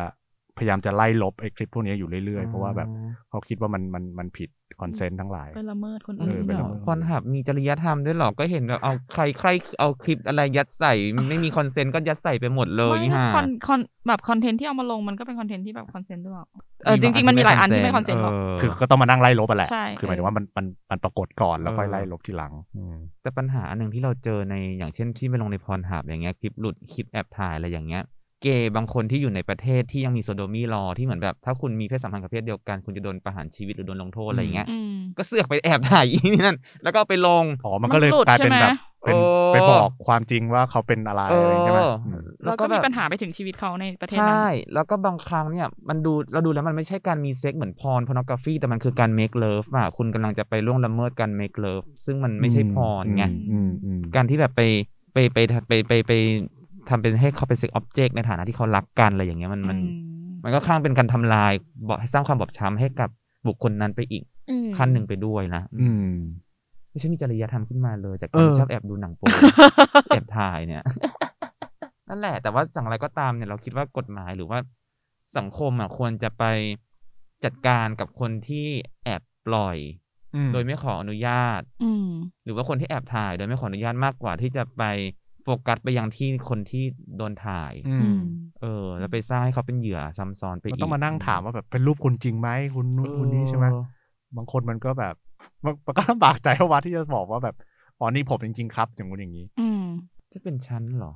[0.59, 2.89] พยายามจะไล่ลบไอ้คลิปพวกเนี้ยอยู่เรื่อยๆ เพราะว่าแบบ
[3.31, 4.51] เขาคิดว่ามันมันมันผิด
[4.83, 9.49] consent ทั้งหลายไปละเมิดคนเออื่อนเป็นละเมิด Pornhub มีจริยธรรมด้วยเหรอ ก็เห็นแบบเอาใครใคร
[9.81, 10.93] เอาคลิปอะไรยัดใส่
[11.29, 16.47] ไม่มี consent ก็ยัดใส่ไปหมดเลยไม่ฮะคอนคอนแบบคอนเทนต์ที่เอามาลงมันก็เป็นคอนเทนต์ที่แบบ consent ด้วยเปล่า
[16.85, 28.03] เออมีจบางริงๆมันมีหลายอันที่ไม่ไม่ consentนต์หรอกเออคือก็ต้องมานั่งไล่ลบอะแหละใช่คือหมายถึงเออว่ามันมันมันปรากฏก่อนแล้วค่อยเออไล่ลบทีหลังอืมแต่ปัญหาอันหนึ่งที่เราเจอในอย่างเช่นที่ไปลงใน Pornhub อย่างเงี้ยคลิปหลุดคลิปแอบถ่ายอะไรอย่างเงี้ย
[28.45, 54.63] เกย์บางคนที่อยู่ในประเทศที่ยังมี sodomy law ที่เหมือนแบบ ถ้าคุณมีเพศสัมพันธ์กับเพศเดียวกันคุณจะโดนประหารชีวิตหรือโดนลงโทษอะไรอย่างเงี้ยอืมก็เสือกไปแอบถ่ายอีนี่นั่นแล้วก็เอาไปลงอ๋อมันก็เลยมันหลุดกลายเป็นใช่ไหมแบบเป็นโอ้ไปบอกความจริงว่าเขาเป็นอะไรเออะไรใช่ไหมออืมแล้วก็มีปัญหาไปถึงชีวิตเขาในประเทศนั้นใช่แล้วก็บางครั้งเนี่ยมันดูเราดูแล้วมันไม่ใช่การมีเซ็กเหมือนพรพอนกราฟีแต่มันคือการ make love อะคุณกำลังจะไปล่วงละเมิดการ make love ซึ่งมันไม่ใช่พรไงอืมอืมการที่แบบไป
[55.15, 55.39] ไปไป
[55.69, 56.13] ไปไปไป
[56.89, 59.89] ทำเป็นให้เขาเป็นเซ็กออบเจกต์ในฐานะที่เขารักกันอะไรอย่างเงี้ยมันมันอื
[60.45, 61.53] มันก็ข้างเป็นการทำลาย
[61.89, 63.11] บอกให้สร้างความบอบช้ำให้กับ
[63.47, 66.13] บุคคลนั้นไปอีกอืมขั้นหนึ่งไปด้วยนะ อืม
[66.91, 69.27] ไม่ใช่มีจริยธรรมขึ้นมาเลย จากเอการอที่ชอบแอบดูหนังโป๊
[70.09, 70.83] แอบถ่ายเนี่ย
[72.09, 74.59] นั่นแหละ แต่ว่าอย่างไรก็ตามเนี่ยเราคิดว่ากฎหมายหรือว่า
[75.37, 76.45] สังคมอะควรจะไป
[77.45, 78.67] จัดการกับคนที่
[79.05, 79.77] แอบปล่อย
[80.35, 82.09] อืมโดยไม่ขออนุญาตอืม
[82.45, 84.83] หรือว่าคนที่แอบถ่าย โดยไม่ขออนุญาตมากกว่าที่จะไป
[85.45, 86.85] โฟกัสไปยังที่คนที่
[87.17, 88.21] โดนถ่าย อือืมม
[88.61, 93.83] เออ แล้วไปสร้างให้เขาเป็นเหยื่อซ้ำซ้อนไปมันอีกต้องมานั่งถามว่าแบบเป็นรูปคุณจริงไหมคุณนู้นคุณนี้ใช่ไหมเออ
[94.37, 95.15] บางคนมันก็แบบ
[95.65, 97.55] มันมันก็ลำบากใจว่าที่จะบอกว่าแบบ
[97.99, 99.85] อ๋อนี่ผมจริงๆครับ อย่างงู้นอย่างนี้ อืม
[100.33, 101.13] จะเป็นชั้นเหรอ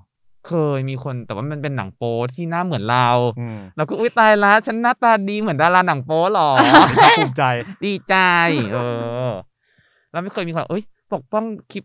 [0.49, 3.09] เคยมีคนแต่ว่ามันเป็นหนังโป๊ที่หน้าเหมือนเรา
[3.41, 6.51] อืมเราก็อุ้ยตายละฉันหน้าตาดีเหมือนดาราหนังโป๊หรอ
[7.19, 7.45] ภูมิใจ
[7.85, 8.17] ดีใจ
[8.73, 8.79] เอ
[9.29, 9.31] อ
[10.11, 11.85] แล้วไม่เคยมีคนเอ้ย ปกป้องคลิป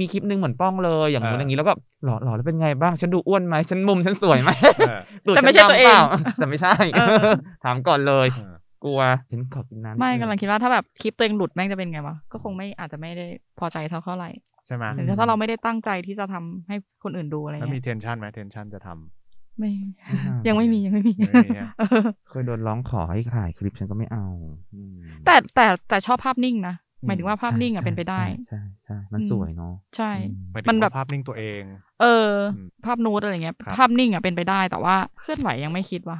[0.00, 6.00] มีคลิปหนึ่งเหมือนป้องเลยอย่างนู้นเออออย่างนี้แล้วก็หล่อหล่อแล้วเป็นไงบ้างฉันดูอ้วนไหมฉันมุมฉันสวยไหมเออตูดแต่ไม่ใช่ฉันตัวดำปล่าเอง
[6.38, 7.16] แต่ไม่ใช่เออ
[7.64, 13.26] ถามก่อนเลยเออกลัวฉันขอกินน้ำไม่นิดนึกำลังคิดว่าถ้าแบบคลิปตัวเองหลุดแม่งจะเป็นไงวะก็คงไม่อาจจะไม่ได้
[13.58, 14.30] พอใจเท่าเท่าไหร่
[14.66, 19.72] ใช่ไหมหรือถ้าเราไม่ได้ตั้งใจที่จะทำให้คนอื่นดูอะไรแล้วมีเงี้ยเทนชันไหมเทนชันจะทำไม่
[20.06, 24.26] ไม่น่ายังไม่มียังไม่มียังไม่มีอะเออเคยโดนร้องขอให้ถ่ายคลิปฉันก็ไม่เอา
[24.74, 26.74] อืมแต่แต่แต่ชอบภาพนิ่งนะ
[27.06, 31.62] หมายถึงว่าภาพนิ่งอะใช่เป็นไปได้ ใช่ใช่ใช่มันอืมสวยเนาะใช่อืมหมายถึงมันแบบว่าภาพนิ่งตัวเอง
[32.00, 36.18] เอออมภาพนูดอะไรเงี้ยครับภาพนิ่งอะเป็นไปได้ แต่ว่าเคลื่อนไหวยังไม่คิดว่ะ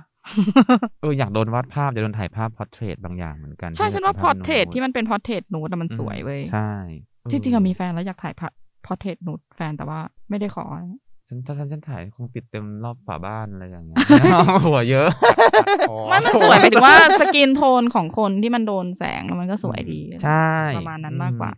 [1.03, 6.71] เอออยากโดนวาดภาพอยากโดนถ่ายภาพ portrait บางอย่างเหมือนกัน ใช่ฉันว่าที่ portrait ที่มันเป็น portrait nude มันสวยเว้ยใช่
[7.31, 8.35] จริงๆอะมีแฟนแล้วอยากถ่าย
[8.87, 9.99] portrait nude แฟนแต่ว่า
[10.31, 10.65] ไม่ได้ขอ
[11.33, 13.97] ฉันถ้าฉันฉันถ่ายคงติดเต็มรอบฝาบ้านอะไรอย่างเงี้ย
[14.67, 15.09] หัวเยอะ
[15.91, 21.51] อ๋อไม่มันสวยหมายถึงว่า skin tone ของคนที่มันโดนแสงแล้วมันก็สวยดีใช่ประมาณนั้นมากกว่า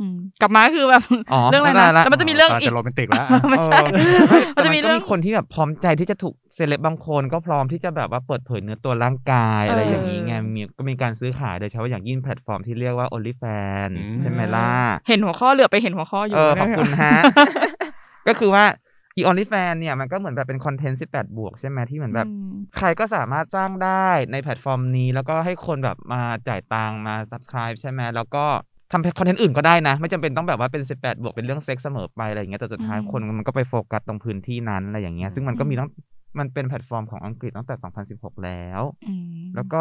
[0.00, 4.20] อืมกลับมาคือแบบอ๋อเรื่องอะไรเข้าใจนะละแต่มันจะมีเรื่องอีกจะโรแมนติกแล้วไม่ใช่เออ
[4.56, 14.70] มันจะมีแต่เรื่องก็คนที่แบบพร้อมใจที่จะถูกเซเลบบางคนก็พร้อมที่จะแบบว่าเปิดเผยเนื้อตัวร่างกายอะไรอย่างนี้ไงเออมีก็มีการซื้อขายโดยเฉพาะอย่างยิ่งแพลตฟอร์มที่เรียกว่า OnlyFans อืมใช่ไหมล่ะ
[15.08, 17.12] เห็นหัวข้อเหลือบไปเห็นหัวข้ออยู่เออขอบคุณฮะ
[18.28, 18.64] ก็คือว่า
[19.18, 28.44] อี OnlyFans เนี่ยมันก็เหมือนแบบเป็นคอนเทนต์ 18 บวกใช่ไหมที่เหมือนแบบอืมใครก็สามารถจ้างได้ในแพลตฟอร์มนี้ แล้วก็ให้คนแบบมาจ่ายตังค์มา subscribe ใช่ไหมแล้วก็
[28.92, 35.90] ทำคอนเทนต์อื่นก็ได้นะ ไม่จำเป็นต้องแบบว่าเป็น 18 บวกเป็นเรื่องเซ็กส์เสมอไปอะไรอย่างเงี้ยแต่สุดท้ายอืมคนมันก็ไปโฟกัสตรงพื้นที่นั้นอะไรอย่างเงี้ยซึ่งมันก็มีตั้ง
[36.38, 37.74] มันเป็นแพลตฟอร์มของอังกฤษตั้งแต่
[38.10, 39.80] 2016 แล้วอืมแล้วก็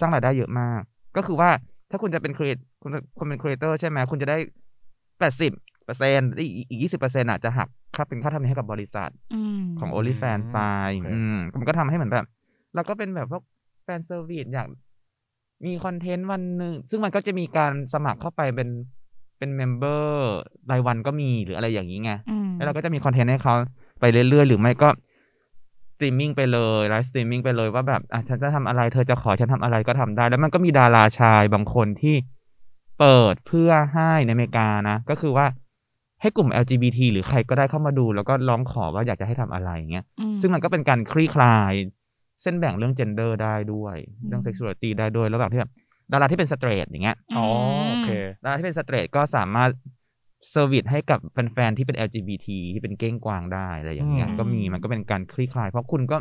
[0.00, 0.80] สร้างรายได้เยอะมาก
[1.16, 1.50] ก็คือว่า
[1.90, 4.36] ถ้าคุณจะเป็น create คุณคุณเป็น creator ใช่ไหมคุณจะได้
[5.20, 6.30] 80เปอร์เซ็นต์
[6.68, 10.58] อีกยี่สิบเปอร์เซ็นต์อะจะหัก ค่าเป็นค่าธรรมเนียมให้กับบริษัทอืมของ o อลิแฟนไป
[10.94, 12.26] โอเคอืมมันก็ทำให้เหมือนแบบ
[12.74, 13.42] เราก็เป็นแบบพวก
[13.84, 14.68] fan service อยาก
[15.66, 18.68] มีคอนเทนต์วันหนึ่งซึ่งมันก็จะมีการสมัครเข้าไปเป็น
[19.38, 20.30] เป็น member
[20.70, 23.54] รายวันก็มีหรืออะไรอย่างนี้ไงอืมแล้วเราก็จะมีคอนเทนต์ให้เขา
[24.00, 24.88] ไปเรื่อยๆ หรือไม่ก็
[25.90, 32.16] สตรีมมิ่งไปเลย live streaming ไปเลยว่าแบบอะฉันจะทำอะไรเธอจะขอฉันทำอะไรก็ทำได้ แล้วมันก็มีดาราชายบางคนที่
[32.98, 35.46] เปิดเพื่อให้ในอเมริกานะ ก็คือว่า
[36.20, 41.72] ให้กลุ่ม LGBT หรือใครก็ได้เข้ามาดู แล้วก็ร้องขอว่าอยากจะให้ทำอะไรอย่างเงี้ยอืมซึ่งมันก็เป็นการคลี่คลาย
[42.42, 45.70] เส้นแบ่งเรื่อง gender ได้ด้วยอืมเรื่อง sexuality ได้ด้วย แล้วแบบที่แบบ
[46.12, 47.46] ดาราที่เป็น straight อย่างเงี้ย อ๋อ
[47.88, 48.10] โอเค
[48.44, 49.70] ดาราที่เป็น straight ก็สามารถ
[50.50, 56.16] service ให้กับแฟนๆที่เป็น LGBT ที่เป็นเก้งกวางได้อะไรอย่างเงี้ยอืมก็มีมันก็เป็นการคลี่คลาย เพราะคุณก็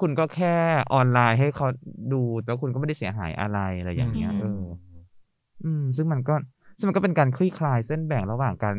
[0.00, 0.54] คุณก็แค่
[0.94, 1.66] ออนไลน์ให้เขา
[2.12, 4.62] ดูแล้วคุณก็ไม่ได้เสียหายอะไรอะไรอย่างเงี้ย เออ
[5.64, 6.34] อืม ซึ่งมันก็
[6.78, 8.76] ซึ่งมันก็เป็นการคลี่คลายเส้นแบ่งระหว่างการ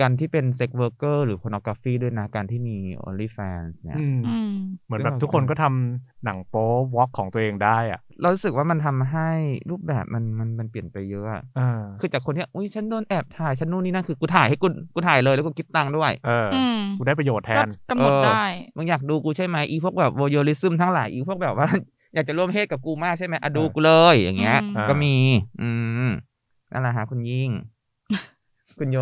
[0.00, 2.26] การที่เป็น sex worker หรือพ o r n o g r a p h y ด้วยนะ
[2.34, 4.54] การที่มี OnlyFans เนี่ยอืมอืม
[4.86, 9.30] เหมือนแบบทุกคนก็ทำหนังโป๊ vlog ของตัวเองได้อะเรารู้สึกว่ามันทำให้
[9.70, 18.44] รูปแบบมันมันมันเปลี่ยนไปเยอะอะอ่าคือจากคนที่อุ้ยฉันโดนแอบถ่าย ฉันนู่นนี่นั่นคือกูถ่ายให้กูกูถ่ายเลยแล้วกูคิดตังค์ด้วย เออออืมกูได้ประโยชน์แทก็นกำหนดเออได้
[18.76, 21.68] มึงอยากดูกูใช่ไหมอีพวกแบบโวโยลิซึมทั้งหลายอีพวกแบบว่า
[22.14, 25.14] อยากจะร่วมเพศกับกูมากใช่ไหมอะดูกูเลยอย่างเงี้ยอืมก็มี
[25.60, 25.68] อื
[26.10, 26.12] ม
[26.72, 27.50] นั่นแหละฮะคุณยิ่ง
[28.78, 28.98] คุณโย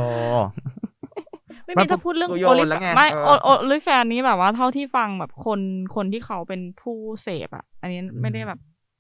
[1.65, 5.61] ไม่ไม่มีถ้าพูดเรื่องโยโอนลิแล้วไงไม่เออโอโอลิแฟนนี้แบบว่าเท่าที่ฟังแบบคน
[5.97, 8.59] คนที่เขาเป็นผู้เสพอะ อันนี้ไม่ได้แบบ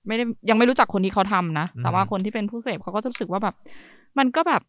[0.08, 3.54] ไม่ได้ยังไม่รู้จักคนที่เขาทำนะอืมแต่ว่าคนที่เป็นผู้เสพเขาก็จะรู้สึกว่าแบบ
[4.18, 4.62] มันก็แบบ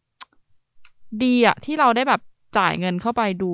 [1.24, 2.20] ดีอะที่เราได้แบบ
[2.58, 3.52] จ่ายเงินเข้าไปดู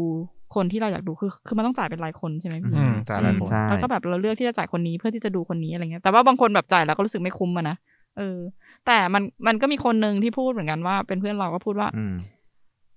[0.55, 7.77] คนที่เราอยากดูคือ คือมันต้องจ่ายเป็นรายคนใช่ไหมพี่อืมจ่ายรายคนใช่แล้วก็แบบเราเลือกที่จะจ่ายคนนี้เพื่อที่จะดูคนนี้อะไรเงี้ยแต่ว่าบางคนแบบจ่ายแล้วก็รู้สึกไม่คุ้มอะนะ
[8.19, 8.39] เออ
[8.87, 12.15] แต่มันมันก็มีคนหนึ่งที่พูดเหมือนกันว่า เป็นเพื่อนเราก็พูดว่าอืม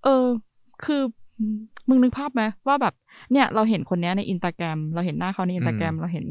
[0.03, 0.25] เออ
[0.85, 1.01] คือ
[1.89, 2.93] มึงนึกภาพไหมว่าแบบ
[3.31, 6.25] เนี่ย เราเห็นคนเนี้ยในอินสตาแกรมเราเห็นหน้าเขาในอินสตาแกรมอืมเราเห็น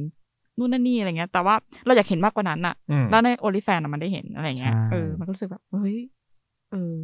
[0.59, 1.55] นู่นนั่นนี่อะไรเงี้ย แต่ว่า
[1.87, 5.97] เราอยากเห็นมากกว่านั้นอะอืมแล้วใน OnlyFans มันได้เห็นอะไรเงี้ยใช่เออมันก็รู้สึกแบบเฮ้ย
[6.71, 6.95] เออ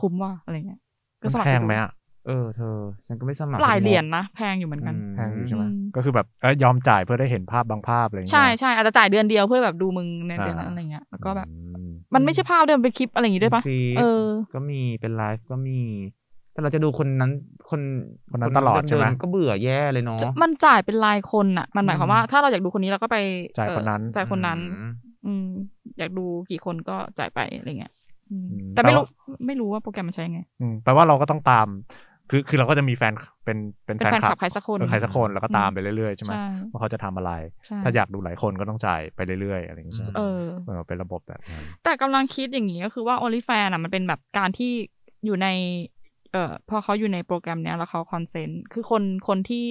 [0.00, 0.80] คุ้มว่ะอะไรเงี้ย
[1.20, 1.90] ก็มันสมัครแพปงดูไหมอะ
[2.26, 15.80] เออเธอ ฉันก็ไม่สมัครหลายเหรียญนะแพงอยู่เหมือนกันแพงอยู่ใช่ไหมอืมก็คือแบบเอ้ยยอมจ่ายเพื่อได้เห็นภาพบางภาพอะไรอย่างเงี้ยใช่ใช่อาจจะจ่ายเดือนเดียวเพื่อแบบดูมึงในเดือนนั้นอ่าอะไรเงี้ยแล้วก็แบบอืมมันไม่ใช่ภาพเดิมเป็นคลิปอะไรอย่างงี้ด้วยปะคลิปเออ ก็มีเป็นไลฟ์ก็มี
[16.52, 17.32] แต่เราจะดูคนนั้น
[17.70, 17.80] คน
[18.30, 23.18] คนนั้นตลอดใช่ไหมเนก็เบื่อแย่เลยเนาะจะมันจ่ายเป็นรายคนอะมันหมายความว่าถ้าเราอยากดูคนนี้เราก็ไป
[23.58, 24.92] จ่ายเอ่อคนนั้นจ่ายคนนั้นอืม
[25.26, 25.46] อืม
[25.98, 27.92] อยากดูกี่คนก็จ่ายไปอะไรเงี้ย
[28.30, 31.68] อืมอืมแต่ไม่รู้แปลว่าไม่รู้ว่าโปรแกรมมันใช้ไงอืมแปลว่าเราก็ต้องตาม
[32.30, 33.12] คือคือเราก็จะมีแฟน
[33.44, 37.32] เป็นเป็นเป็นแฟนแฟนคคลัลับบใครสักคนเออใครสักคนแล้วก็ตามไปเรื่อยๆใช่ไหมใช่ว่าเขาจะทำอะไร
[37.66, 44.72] ใช่ถ้าอยากดูหลายคนก็ต้องจ่ายไปเรื่อยๆอะไรอย่างเงี้ยเออเออเป็นระบบแบบนั้นแต่กำลังคิดอย่างนี้ก็คือว่า OnlyFans อะมันเป็นแบบการที่
[45.24, 45.48] อยู่ใน
[46.32, 49.64] เอ่อพอเขาอยู่ในโปรแกรมเนี้ยแล้วเขา consent คือคนคนที่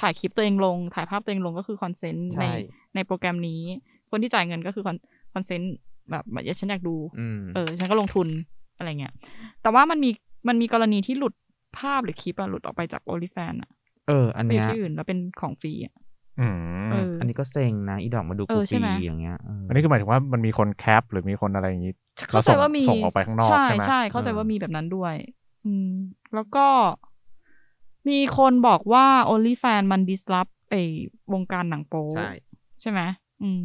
[0.00, 2.52] ถ่ายคลิปตัวเองลง ถ่ายภาพตัวเองลงก็คือ consent ในใช่
[2.94, 3.62] ในโปรแกรมนี้
[4.10, 4.84] คนที่จ่ายเงินก็คือ
[5.34, 5.72] consent
[6.10, 8.28] แบบแบบฉันอยากดูอืมเออฉันก็ลงทุน
[8.76, 9.14] อะไรเงี้ย
[9.62, 10.10] แต่ว่ามันมี
[10.48, 11.34] มันมีกรณีที่หลุด
[11.78, 13.70] ภาพหรือคลิปอะหลุดออกไปจาก OnlyFans อะ
[14.08, 15.94] เออ อันไปอเนี้ยู่ยที่อื่นแล้วเป็นของฟรีอะ
[16.40, 16.46] อื
[16.86, 21.92] มเอออันนี้ก็เซ็งนะ อีดอกมาดูเอกูอใช่ปีไหมอย่างเงี้ยเออออันนี้คือหมายถึงว่ามันมีคน cap หรือมีคนอะไรอย่างงี้
[22.30, 25.14] เข้าใจว่ามีส่งออกไปข้างนอกใช่ใช่ไหมใช่เข้าใจเออว่ามีแบบนั้นด้วย
[25.66, 25.90] อืม
[26.34, 26.66] แล้วก็
[28.08, 30.82] มีคนบอกว่า OnlyFans มัน disrupt ไอ้
[31.32, 32.30] วงการหนังโป๊ใช่
[32.80, 33.00] ใช่ไหม
[33.42, 33.64] อืม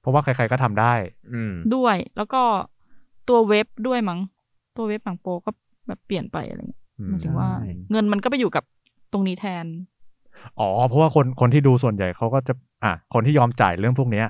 [0.00, 0.92] เพราะว่าใครๆก็ทำได้
[1.32, 2.42] อืม ด้วย แล้วก็
[3.28, 4.20] ตัวเว็บด้วยมั้ง
[4.76, 5.50] ตัวเว็บหนังโป๊ก็
[5.88, 8.64] แบบเปลี่ยนไปอะไรเงี้ยอืมหมายถึงว่าใช่เงินมันก็ไปอยู่กับ
[9.12, 9.66] ตรงนี้แทน
[10.60, 14.26] อ๋อ เพราะว่าคนคนที่ดูส่วนใหญ่เขาก็จะ อะคนที่ยอมจ่ายเรื่องพวกเนี้ย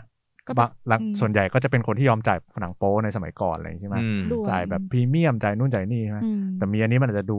[0.46, 7.38] ก็แบบบางหลังอืมส่วนใหญ่ก็จะเป็นคนที่ยอมจ่ายหนังโป๊ในสมัยก่อนอะไรอย่างงี้ใช่ไหมอืมด้วยจ่ายแบบพรีเมียมจ่ายนู่นจ่ายนี่ใช่ไหมอืมแต่มีอันนี้มันอาจจะดู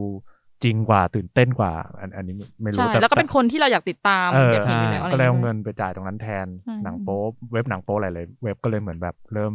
[0.64, 7.20] จริงกว่าตื่นเต้นกว่า อันอันนี้ไม่รู้ใช่แต่แล้วก็เป็นคนที่เราอยากติดตามเอออยากเห็นอยู่แล้วอะไรก็เลยเอางี้ยเงินไปจ่ายตรงนั้นแทนใช่หนังโป๊
[7.52, 9.54] เว็บหนังโป๊หลายๆเว็บก็เลยเหมือนแบบเริ่ม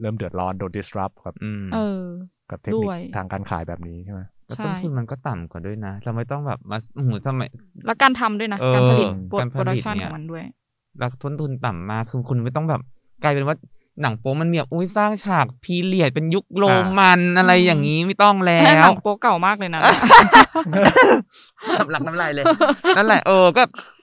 [0.00, 2.02] เริ่มเดือดร้อนโดน disrupt กับอืมเออ
[2.50, 7.42] กับเทคนิด้ควยทางการขายแบบนี้ใช่ไหมแล้วใช่ต้นทุนมันก็ต่ำกว่าด้วยนะ เราไม่ต้องแบบมาโอ้โหทำไม
[7.86, 10.44] แล้วการทำด้วยนะเออการผลิตโปรการผลิตดักชันเนี่ขยองมันด้วย
[10.98, 12.80] แล้วต้นทุนต่ำมากคือคุณไม่ต้องแบบ
[13.22, 13.56] กลายเป็นว่า
[14.02, 16.64] หนังโป๊มันมีแบบอุ้ยสร้างฉากพีเรียดเป็นยุคโร
[16.98, 19.80] มันอะไรอย่างนี้ไม่ต้องแล้หวนังโป๊เก่ามากเลยนะ
[21.80, 22.44] สำลักน้ำลายเลย
[22.96, 23.62] นั่นแหละเออก็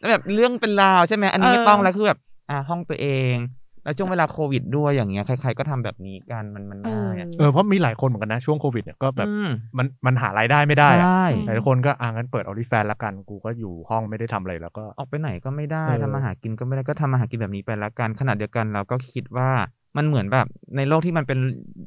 [0.10, 3.36] แบบเรื่องเป็นราวใช่ไหมอันนี้ไม่เออต้องแล้วคือแบบ อ่าห้องตัวเอง
[3.84, 19.50] แล้วช่วงเวลาโควิดด้วยอย่างเงี้ยใครๆก็ทำแบบนี้กันมันมันเอง่าอยอะเออเพราะมีหลายคนเหมือนกันนะช่วงโควิดเนี่ยก็แบบอืมมันมันหารายได้ไม่ได้อะใช่หลายคนก็อ่างั้นเปิดออริแฟนละกันกูก็อยู่ห้องไม่ได้ทำอะไรแล้วก็ออกไปไหนก็ไม่ได้เออทำมาหากินก็ไม่ได้ก็ทำมาหากินแบบนี้ไปละกันขนาดเดียวกันเราก็คิดว่า
[19.98, 21.40] มันเหมือนแบบในโลกที่มันเป็น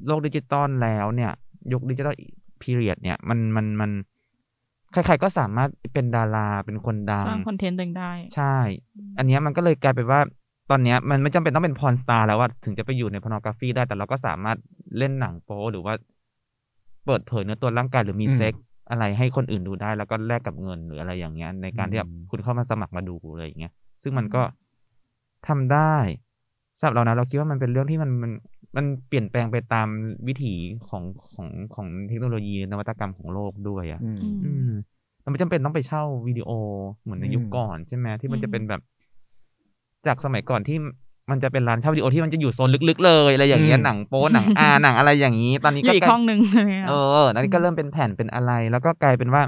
[0.07, 1.33] โลกดิจิตอลแล้วเนี่ย
[1.73, 2.15] ยุคดิจิตอล
[2.63, 3.91] period เนี่ยมันมันมัน
[4.93, 8.57] ใครๆก็สามารถเป็นดาราเป็นคนดังสร้าง content ตัวเองได้ ใช่
[9.19, 10.21] อันเนี้ยมันก็เลยกลายเป็นว่า
[10.71, 14.59] ตอนเนี้ยมันไม่จำเป็นต้องเป็น porn star แล้วว่าถึงจะไปอยู่ใน pornography ได้แต่เราก็สามารถ
[14.99, 15.95] เล่นหนังโป๊หรือว่า
[17.07, 18.55] เปิดเผยเนื้อตัวร่างกายหรือมีอืมเซ็ก
[18.91, 24.43] อะไรให้คนอื่นดูได้ แล้วก็แลกกับเงินหรืออะไรอย่างเงี้ย ในการที่แบบอืมคุณเข้ามาสมัครมาดูอะไรอย่างเงี้ยซึ่งมันก็
[25.49, 25.95] ทำได้
[26.81, 28.33] สำหรับเรานะเราคิดว่ามันเป็นเรื่องที่มันมัน
[28.77, 29.89] มันเปลี่ยนแปลงไปตาม
[30.29, 30.55] วิถี
[30.89, 34.71] ของของของเทคโนโลยีนวัตกรรมของโลกด้วยอะอืมอืมอืม
[35.25, 36.51] มันไม่จำเป็นต้องไปเช่าวิดีโอ
[37.03, 38.81] เหมือนในยุคอืมก่อนใช่ไหมที่มันอืมจะเป็นแบบ
[40.07, 40.79] จากสมัยก่อนที่
[41.31, 46.93] มันจะเป็นร้านเช่าวิดีโอที่มันจะอยู่โซนลึกๆเลยอะไรอย่างเงี้ยหนังโป๊หนังอาหนังอะไรอย่างนี้ ตอนนี้อยู่ก็อีกกลายห้องหนึ่งอะไรเงี้ยเอ
[47.25, 49.43] อตอนนี้ก็เริ่มเป็นแผ่นเป็นอะไร แล้วก็กลายเป็นว่า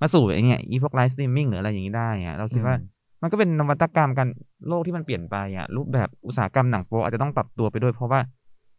[0.00, 2.82] มาสู่ไอ้เนี่ยอีพวก live streaming หรืออะไรอย่างนี้ได้อะเราคิดว่าอื
[3.20, 4.26] มมันก็เป็นนวัตกรรมกัน
[4.68, 8.20] โลกที่มันเปลี่ยนไปอะรูปแบบอุตสาหกรรมหนังโป๊อาจจะต้องปรับตัวไปด้วย เพราะว่า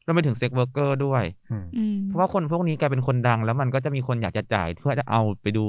[0.06, 5.65] เราไปถึง sex worker ด้วยอืมอืมเพราะว่าคนพวกนี้กลายเป็นคนดัง แล้วมันก็จะมีคนอยากจะจ่ายเพื่อจะเอาไปดู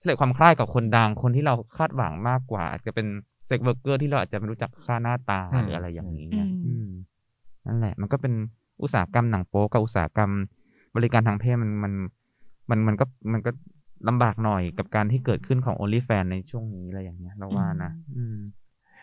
[0.00, 3.06] เสลความคล้ายกับคนดังคนที่เราคาดหวังมากกว่า อาจจะเป็น
[3.46, 6.88] sex worker ที่เราอาจจะไม่รู้จักค่าหน้าตาอืมหรืออะไรอย่างนี้อืเนี่ยมอืม
[7.66, 8.32] นั่นแหละ มันก็เป็น
[8.82, 10.30] อุตสาหกรรมหนังโป๊กับอุตสาหกรรม
[10.96, 11.92] บริการทางเพศมันมัน
[12.70, 13.50] มันมันก็มันก็
[14.08, 18.38] ลำบากหน่อยกับการที่เกิดขึ้นของ OnlyFans ในช่วงนี้อะไรอย่างเงี้ยเราว่านะอืม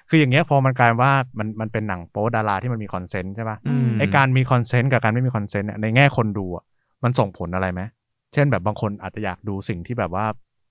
[0.09, 6.63] คืออย่างเงี้ยพอมันกลายว่ามันมันเป็นหนังโป๊ดาราที่มันมี consent ใช่ป่ะอืมไอการมี consent กับการไม่มี consent เนี่ยในแง่คนดูอะ
[7.03, 7.81] มันส่งผลอะไรไหม
[8.33, 10.25] เช่นแบบบางคนอาจจะอยากดูสิ่งที่แบบว่า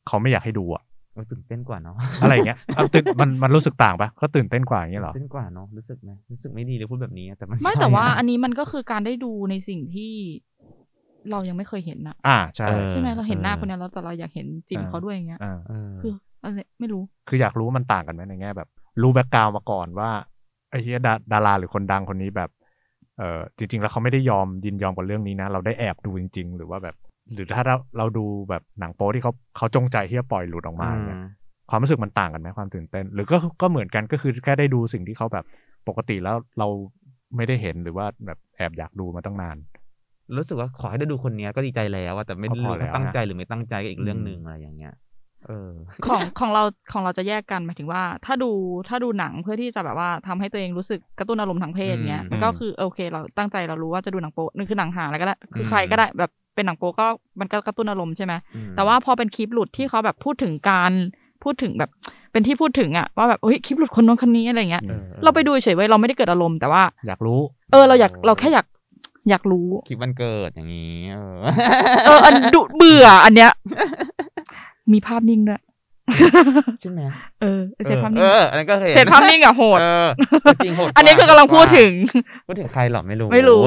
[0.08, 0.82] เขาไม่อยากให้ดูอะ
[1.14, 10.12] โอ้ยตื่นเต้นกว่าเนาะอะไรอย่างเงี้ยเอาตื่นมันมันรู้สึกต่างปะก็ตื่นเต้นกว่าอย่างเงี้ยเหรอตื่นเต้นกว่าเนาะรู้สึกไหมรู้สึกไม่ดีเลยพูดแบบนี้แต่มันไม่ใช่แต่ว่าะอันนี้มันก็คือการได้ดูในสิ่งที่
[11.30, 18.68] เรายังไม่เคยเห็นนะอ่าใช่เออใช่ไหมเราเห็นหน้าเออคนนี้แล้วแต่เราอยากเห็นจิมเออเขาด้วยอย่างเงี้ยอ่าเออคืออะไรไม่รู้ คืออยากรู้ว่ามันต่างกันไหมในแง่แบบ
[19.02, 20.10] รู้แบ็กกราวมาก่อนว่า
[20.70, 22.50] ไอ้เฮียดาดาราหรือคนดังคนนี้แบบ
[23.18, 26.96] เออจริง ๆ แล้วเขาไม่ได้ยอมยินยอมกับเรื่องนี้นะ เราได้แอบดูจริง ๆ หรือว่าแบบ
[27.34, 31.20] หรือถ้าเราเราดูแบบหนังโป๊ที่เขาเขาจงใจที่จะปล่อยหลุดออกมาเนี่ย
[31.70, 35.44] ความรู้สึกมันต่างกันไหมความตื่นเต้น หรือก็ก็เหมือนกันก็คือแค่ได้ดูสิ่งที่เขาแบบ
[35.88, 36.68] ปกติแล้วเรา
[37.36, 39.56] ไม่ได้เห็นหรือว่าแบบแอบอยากดูมาตั้งนาน
[40.36, 44.94] รู้สึกว่าขอให้ได้ดูคนเนี้ยก็ดีใจแล้วอะแต่ไม่ก็รู้พอแล้วว่าตั้งใจนะหรือไม่ตั้งใจก็อีกเรื่องอืมหนึ่งอะไรอย่างเงี้ย
[45.46, 45.70] เออ
[46.06, 46.62] ของของเรา
[46.92, 48.50] ของเราจะแยกกันหมายถึงว่า ถ้าดู
[48.88, 57.06] ถ้าดูหนังเพื่อที่จะแบบว่าทำให้ตัวเองรู้สึกกระตุ้นอารมณ์ทางเพศเงี้ยอืมมันก็คือโอเค เราตั้งใจเรารู้ว่าจะดูหนังโป๊นั่นคือหนังหาอะไรก็ได้คือใครก็ได้แบบเป็นหนังโป๊ก็
[57.40, 60.92] มันก็กระตุ้นอารมณ์ใช่ไหมอืมแต่ว่าพอเป็นคลิปหลุดที่เขาแบบพูดถึงการ
[61.44, 61.90] พูดถึงแบบ
[62.32, 67.40] เป็นที่พูดถึงอะว่าแบบเฮ้ยคลิปหลุดคนนู้นคนนี้อะไรเงี้ยออเราไปดูเฉยๆเว้ยเราไม่ได้เกิดอารมณ์แต่ว่า อยากรู้
[67.72, 68.66] เออเราอยากเราแค่อยาก
[69.28, 71.36] อยากรู้คลิปวันเกิดอย่างนี้ เออ
[72.06, 73.50] เอออันดุเบื่อ อันเนี้ย
[74.92, 75.62] มีภาพนิ่งด้วย
[76.80, 77.00] ใช่ไหม
[77.40, 80.08] เออเศษภาพเอนิ่งออันนั้นก็เห็นเศษภาพนิ่งอะโหดเออ
[80.64, 81.92] จริงโหดอันนี้คือกำลังพูดถึง
[82.46, 83.62] พูดถึงใครหรอไม่รู้ไม่รู้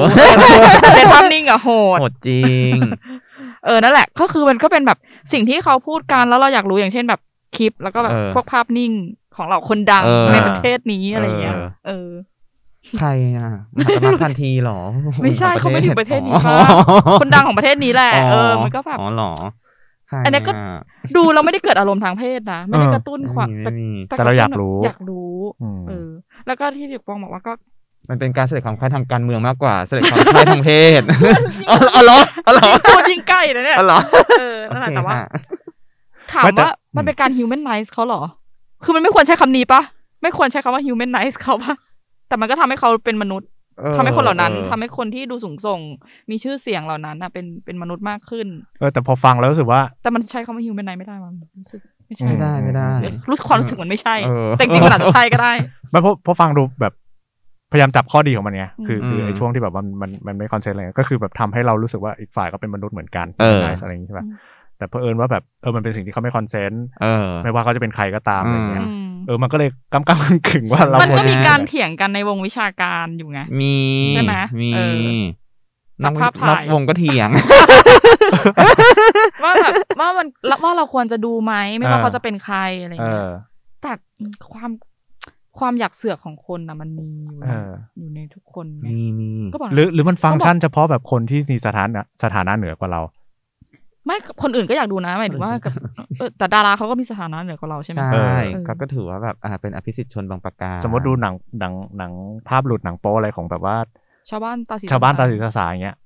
[0.94, 2.72] เศษภาพนิ่งอะโหดโหดจริง
[3.66, 4.98] เออนั่นแหละ ก็คือมันก็เป็นแบบ
[5.32, 7.20] สิ่งที่เขาพูดกันแล้วเราอยากรู้อย่างเช่นแบบ
[7.56, 8.92] คลิป แล้วก็แบบเออพวกภาพนิ่ง
[9.36, 12.08] ของเราคนดังเออในประเทศนี้อะไรเงี้ยเออเออ
[12.98, 14.80] ใครอะมหาตมะคันทีหรอ
[15.22, 16.68] ไม่ใช่ของเขาไม่ได้อยู่ประเทศนี้อ๋อปะ
[17.20, 19.32] คนดังของประเทศนี้แหละเออมันก็แบบอ๋อเหรอ
[20.08, 20.56] ใครอันนี้ก็ะ
[21.16, 26.08] ดูเราไม่ได้เกิดอารมณ์ทางเพศนะ ไม่ได้เออกระตุ้นความไม่มีแต่เราอยากรู้อยากรู้อืมเออ
[26.46, 27.52] แล้วก็ที่พี่ปองบอกว่าก็
[28.10, 30.70] มันเป็นการเสด็จความใคร่ทางการเมืองมากกว่าเสด็จความใคร่ทางเพ
[31.00, 31.02] ศ
[31.68, 33.98] อ๋ออ๋อเหรออ๋อเหรอพูดยิ่งใกล้นะเนี่ยอ๋อเหรอ
[34.40, 35.26] เออนั่นแหละโอเคแต่ว่าค่ะ
[36.32, 38.22] ถามไม่แต่ว่ามันเป็นการ humanize เขาเหรอ
[38.84, 39.80] คือมันไม่ควรใช้คำนี้ปะ
[40.22, 41.74] ไม่ควรใช้คำว่า humanize เขาปะ
[42.34, 45.80] แต่มันก็ทำให้เขาเป็นมนุษย์เออทำให้คนเหล่านั้นออทำให้คนที่ดูสูงส่ง
[46.30, 48.46] มีชื่อเสียงเหล่านั้นน่ะเป็นเป็นมนุษย์มากขึ้น
[48.78, 52.90] เออแต่พอฟังแล้วรู้สึกว่า แต่มันใช้คำว่า humanize ไม่ได้มันรู้สึกไม่ใช่ไม่ได้ไม่ได้
[53.30, 55.52] รู้สึกความรู้สึกมันไม่ใช่เออแต่จริงๆมันอาจจะใช่ก็ได้
[55.90, 56.92] ไม่เพราะเพราะฟังดูแบบ
[57.72, 64.36] พยายามจับข้อดีของมันไงคืออืมคือไอ้ช่วงที่แบบมันมันมันไม่ consent อะไรเงี้ยก็คือแบบทำให้เรารู้สึกว่าอีกฝ่ายก็เป็นมนุษย์เหมือนกันเอออะไรอย่างงี้ใช่ป่ะอืม
[64.78, 73.76] แต่เพอเอิญว่าแบบเออมันเป็นสิ่งที่เขาไม่ consent เออไม่ว่าเขาจะเป็นใครก็ตามอะไรเงี้ยอืม เออมันก็เลยกำกำกึ่งๆว่าเรามันก็ควรมีการเถียงกันในวงวิชาการอยู่ไง มี
[74.10, 75.10] ใช่ไหมมีเออ
[76.02, 77.30] นอกจากภาพถ่ายนอกวงก็เถียง
[79.44, 80.26] ว่าแบบว่ามัน
[80.64, 83.32] ว่าเราควรจะดูไหมไม่ว่าเขาจะเป็นใครอะไรเอเงี้ยอ
[83.82, 83.92] แต่
[84.54, 84.70] ความ
[85.58, 93.00] ความอยากเสือกของคนนะมันมีอยู่เอนะออยู่ในทุกคนไงมีมีก็บอกหรือหรือมันฟังก์ชันเฉพาะแบบคนที่มีสถานะสถานะเหนือกว่าเรา
[94.06, 95.72] ไม่คนอื่นก็อยากดูนะหมายถึงว่ากับ
[96.18, 102.12] เออแต่ดาราเขาก็มีสถานะเหนือกว่าเราใช่ไหมใช่เออก็ก็ถือว่าแบบอ่าเป็นอภิสิทธิ์ชนบางประการสมมติดูหนังหนังหนัง
[102.48, 103.76] ภาพหลุดหนังโป๊อะไรของแบบว่า
[104.30, 105.96] ชาวบ้านตาสีชาวบ้านตาสีตาสาอย่างเงี้ย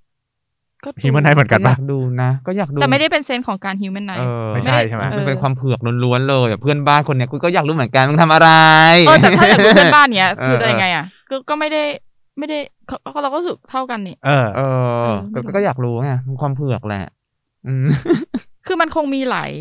[0.84, 8.50] ก็ดูฮิวแมนไนเหมือนก็กันอปะยากดูนะ ก็อยากดู แต่ไม่ได้เป็นเซนส์ของการฮิวแมนไนเออไม่ใช่ใช่ไหมมันเป็นความเผือกล้วนๆเลยอะเพื่อนบ้านคนเนี้ยกูก็อยากรู้เหมือนกันมึงทำอะไร
[9.06, 11.82] เออแต่ถ้าอย่างเพื่อนบ้านเนี้ยเออคือจะยังไงอะก็ก็ไม่ได้
[12.38, 17.17] ไม่ได้เขาเราก็รู้สึกเท่ากันนี่เออเออเออก็ก็อยากรู้ไงมันความเผือกแหละอืม
[18.66, 19.52] คือมันคงมีหลาย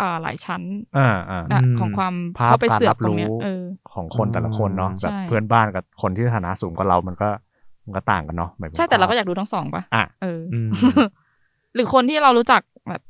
[0.00, 0.62] อ่าหลายชั้น
[0.98, 3.62] อ่าอ่าอะอืมของความภาพเข้าไปการเสือรักบตรงรู้เนี้ยเออ
[3.94, 7.28] ของคนแต่ละคนเนาะใช่แบบเพื่อนบ้านกับคนที่ฐานะสูงกว่าเรามันก็
[7.84, 10.68] มันก็ต่างกันเนาะหมยถึงใช่แต่เราก็ภพอยากดูทั้งสองปะอะเออออืม
[11.74, 13.02] หรือคนที่เรารู้จักแบบ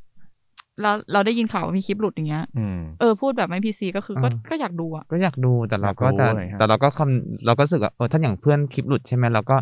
[0.83, 9.57] แล้วเราได้ยินข่าวว่ามีคลิปหลุดอย่างเงี้ยอืมเออพูดแบบไม่พีซีก็คือก็อ่าก็อยากดูอะก็อยากดูแต่เราก็อยากรู้จะอะไรครับแต่เราก็คำเราก็รู้สึกว่าเออถ้าอย่างเพื่อนคลิปหลุดใช่ไหมเราก็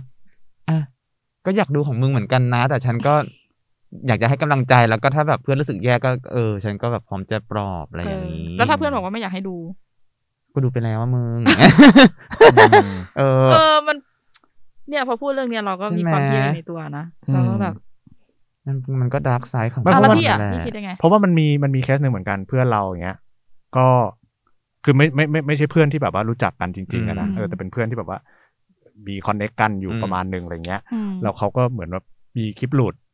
[0.69, 0.79] อะ
[1.47, 3.15] ก็อยากดูของมึงเหมือนกันนะ แต่ฉันก็
[4.07, 9.57] อยากจะให้กำลังใจแล้วก็ถ้าแบบเพื่อนรู้สึกแย่ก็เออ ฉันก็แบบพร้อมจะปลอบอะไรอย่างนี้เออแล้วถ้าเพื่อนบอกว่าไม่อยากให้ดู
[10.53, 11.39] กูดูไปแล้วว่ามึง
[13.19, 13.97] เออเออ มัน
[14.89, 17.75] เนี่ยพอพูดเรื่องเนี้ยเราก็มีความใช่ไหมเพียในตัวนะอืมเราก็แบบ
[18.67, 23.17] มันมันก็ดาร์กไซด์ของไม่อะเพแล้วราะว่าพี่อะแหลพี่คิดยังไง เพราะว่ามันมีมันมีเคสหนึ่งเหมือนกันเพื่อนเราอย่างเงี้ย
[23.77, 23.87] ก็
[24.85, 28.19] คือไม่ไม่ไม่ไม่ใช่เพื่อนที่แบบว่ารู้จักกันจริงๆอะนะอืมเออแต่เป็นเพื่อนที่แบบว่า
[29.09, 32.03] มีคอนเนคกันอยู่อืมประมาณหนึ่งอะไรเงี้ยอืมแล้วเขาก็เหมือนว่า
[32.37, 33.06] มีคลิปหลุดอืมอืม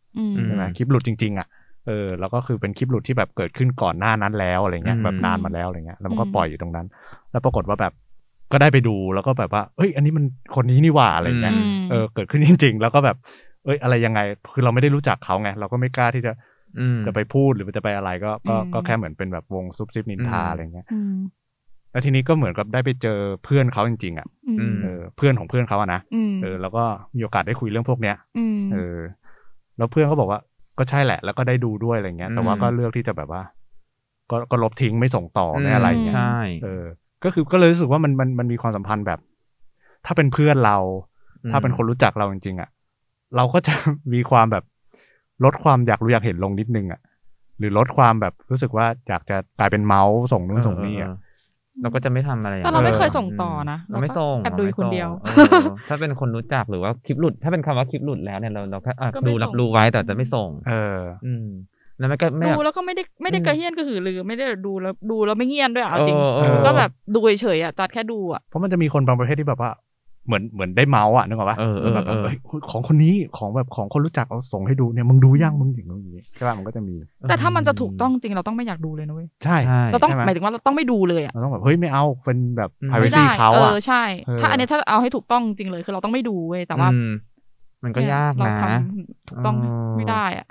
[0.46, 1.46] ใช่ไหมคลิปหลุดจริง ๆ อะ
[1.86, 6.86] เออแล้วก็คือเป็นคลิปหลุดที่แบบเกิดขึ้นก่อนหน้านั้นแล้วอะไรเงี้ยอืมแบบนานมาแล้วอะไรเงี้ยแล้วมันก็อืมปล่อยอยู่ตรงนั้น
[7.30, 7.92] แล้วปรากฏว่าแบบ
[8.52, 13.16] ก็ได้ไปดูแล้วก็แบบว่าเอ้ย อันนี้มันคนนี้นี่หว่าอะไรเงี้ยอืมเออเกิดขึ้นจริง ๆ แล้วก็แบบ
[13.64, 14.20] เอ้ยอะไรยังไง
[14.52, 16.32] คือเราไม่ได้รู้จักเขาไงเราก็ไม่กล้าที่จะ
[16.78, 21.18] อืมจะไปพูดหรือจะไปอะไรก็ก็อืมก็แค่เหมือนเป็นแบบวงซุบซิบนินทาอืมอะไรเงี้ยอืม
[21.90, 24.26] แล้วทีนี้ก็เหมือนกับได้ไปเจอเพื่อนเขาจริง ๆ อะ
[24.60, 26.82] อืมเออเพื่อนของเพื่อนเขาอะนะอืมเออ แล้วก็
[27.16, 28.96] มีโอกาสได้คุยเรื่องพวกเนี้ยอืมเออ
[29.78, 30.40] แล้วเพื่อนเขาบอกว่า
[30.78, 33.42] ก็ใช่แหละ แล้วก็ได้ดูด้วยอะไรเงี้ย แต่ว่าอืมก็เลือกที่จะแบบว่า
[34.30, 36.84] ก็ก็ลบทิ้งไม่ส่งต่อไม่อะไรเงี้ยใช่เออ
[37.24, 39.20] ก็คือก็เลยรู้สึกว่ามันมันมันมีความสัมพันธ์แบบ
[40.06, 40.76] ถ้าเป็นเพื่อนเรา
[41.50, 42.68] ถ้าเป็นคนรู้จักเราจริงๆอะ
[43.36, 43.74] เราก็จะ
[44.12, 44.64] มีความแบบ
[45.44, 47.00] ลดความอยากรู้อยากเห็นลงนิดนึงอะ
[47.58, 51.10] หรือลดความแบบรู้สึกว่าอยากจะกลายเป็นเมาส์ส่งนู่นส่งนี่อะ
[51.80, 61.46] เเราก็จะไม่ทำอะไรอย่งแต่นั้นเราไม่เออเคยส่งต่อนะเราไม่ส่งแอบดูอยู่คนเดียวราไม่ส่งเออถ้าเป็นคนรู้จักหรือว่าคลิปหลุด ถ้าเป็นคำว่าคลิปหลุดแล้วเนี่ยเราเราแค่อะก็ไม่ดูส่งรับรู้ไว้แต่จะไม่ส่ง เออ อืม
[61.98, 69.70] แล้วไม่ก็ไม่ดูแล้วก็ไม่ได้ไม่ได้อืมกระเฮี้ยนกระหือรือไม่ได้ดูแล้วดูแล้วไม่เงียนด้วยอะเอาจริงเออเออก็แบบดูเฉยๆอะจัดแค่ดูอะเพราะมันจะมีคนบางประเภทที่แบบว่า
[70.26, 72.36] เหมือนเหมือนได้เมาส์อะนึกออกปะเออเออแบบเออเอ้ย
[72.70, 76.94] ของคนนี้ของแบบของคนรู้จักเอาส่งให้ดูเนี่ยมึงดูยังมึงอย่างนู้นอย่างนี้ใช่ป่ะมันก็จะมี
[77.28, 87.10] แต่ถ้ามันจะถูกต้องจริงเราต้องไม่อยากดูเลยนะเว้ยใช่ใช่เราต้องใช่ไหมหมายถึงว่าเราต้องไม่ดูเลยอะเราต้องแบบเฮ้ยไม่เอาเป็นแบบอืมไม่ privacy ได้เขาเออะอใช่เออถ้าอันนี้ถ้าเอาให้ถูกต้องจริงเลยคือเราต้องไม่ดูเว้ยแต่ว่าอืม
[87.84, 90.46] มันก็เนี่ยยากเรานะทำถูกต้องเออไม่ได้อะ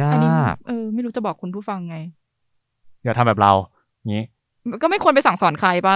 [0.00, 1.96] ยาอันนี้กเออ ไม่รู้จะบอกคุณผู้ฟังไง
[3.04, 3.52] อย่าทำแบบเรา
[4.12, 4.22] งี้
[4.82, 5.94] ก็ไม่ควรไปสั่งสอนใครป่ะ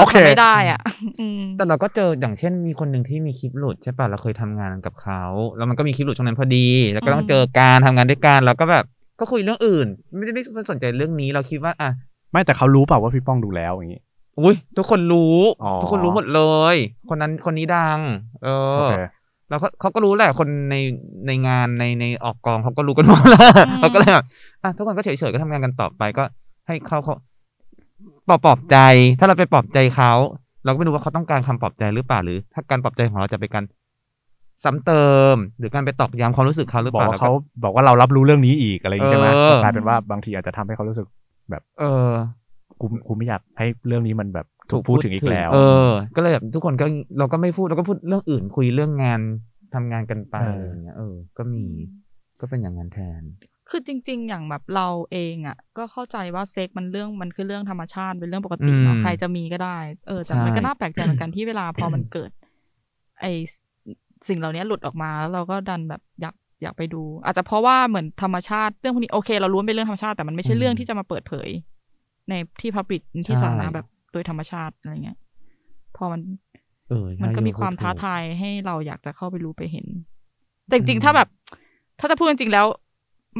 [0.00, 0.80] โอเคทำไม่ได้อะ
[1.20, 5.22] อืมแต่เราก็เจออย่างเช่นมีคนหนึ่งที่มีคลิปหลุดใช่ป่ะเราเคยทำงานกับเขา
[5.56, 8.84] แล้วมันก็มีคลิปหลุดช่วงนั้นพอดี แล้วก็ต้องอืมเจอการทำงานด้วยกันแล้วก็แบบ
[9.20, 11.90] ก็คุยเรื่องอื่น ไม่ได้ไม่สนใจเรื่องนี้เราคิดว่าอะ
[12.32, 14.00] ไม่แต่เขารู้เปล่าว่าพี่ป้องดูแล้วอย่างนี้
[14.40, 16.42] อุ้ยทุกคนรู้อ๋อทุกคนรู้หมดเล
[16.74, 16.76] ย
[17.08, 17.98] คนนั้นคนนี้ดัง
[18.44, 18.94] เอโออเค
[19.48, 20.76] แล้วเขาเขาก็รู้แหละคนใน
[21.26, 24.24] ในงานในในออกกองเขาก็รู้กันหมดแล้วอืมเขาก็เลยแบบ
[24.62, 26.24] อะทุกคนก็เฉยๆก็ทำงานกันต่อไปก็
[26.66, 27.14] ให้เขาเขา
[28.28, 28.76] ปลอบปลอบใจ
[29.18, 30.12] ถ้าเราไปปลอบใจเขา
[30.64, 33.64] เราก็ไม่รู้ว่าเขาต้องการคำปลอบใจหรือเปล่าหรือ ถ้าการปลอบใจของเราจะเป็นการ
[34.64, 37.32] ซ้ำเติม หรือการไปตอกย้ำความรู้สึกเขาหรือบอกเปล่าว่าเขา
[37.64, 41.06] บอกว่าเรารับรู้เรื่องนี้อีกอะไรอย่างงี้ใช่ไหมเออก็กลายเป็นว่าบางทีอาจจะทำให้เขารู้สึก
[41.80, 42.10] เออ
[42.80, 45.58] กูกูไม่อยากให้เรื่องนี้มันแบบถูกพูดถึงอีกแล้ว เอ
[45.88, 46.86] อ ก็เลยแบบทุกคนก็
[47.18, 49.20] เราก็ไม่พูดเราก็พูดเรื่องอื่นคุยเรื่องงาน
[49.74, 51.64] ทำงานกันไปเออออะไรอย่างเงี้ยเออ ก็มี
[52.40, 53.22] ก็เป็นอย่างนั้นแทน
[53.70, 59.78] คือจริง ๆ อย่างแบบเราเองอะ ก็เข้าใจว่าเซ็กมันเรื่องมันคือเรื่องธรรมชาติเป็นเรื่องปกติเนาะอืมใครจะมีก็ได้
[60.08, 62.30] เออแต่ใช่มันก็น่าแปลกใจเหมือนกันที่เวลาพอมันเกิด
[63.20, 63.24] ไอ
[64.28, 71.48] สิ่งเหล่านี้หลุดออกมาแล้วเราก็ดันแบบอยากอยากไปดู อาจจะเพราะว่าเหมือนธรรมชาติเรื่องพวกนี้โอเค เรารู้ว่าเป็นเรื่องธรรมชาติแต่มันไม่ใช่เรื่องที่จะมาเปิดเผย
[72.28, 75.18] ในที่พับลิกที่สาธารณะแบบโดยธรรมชาติอะไรเงี้ย
[75.96, 76.20] พอมัน
[76.88, 79.86] เออมันก็ใช่มีความพูดท้าถูกทายให้เราอยากจะเข้าไปรู้ไปเห็น
[80.66, 81.28] แต่จริงอืมๆถ้าแบบ
[81.98, 82.66] ถ้าจะพูดจริงๆแล้ว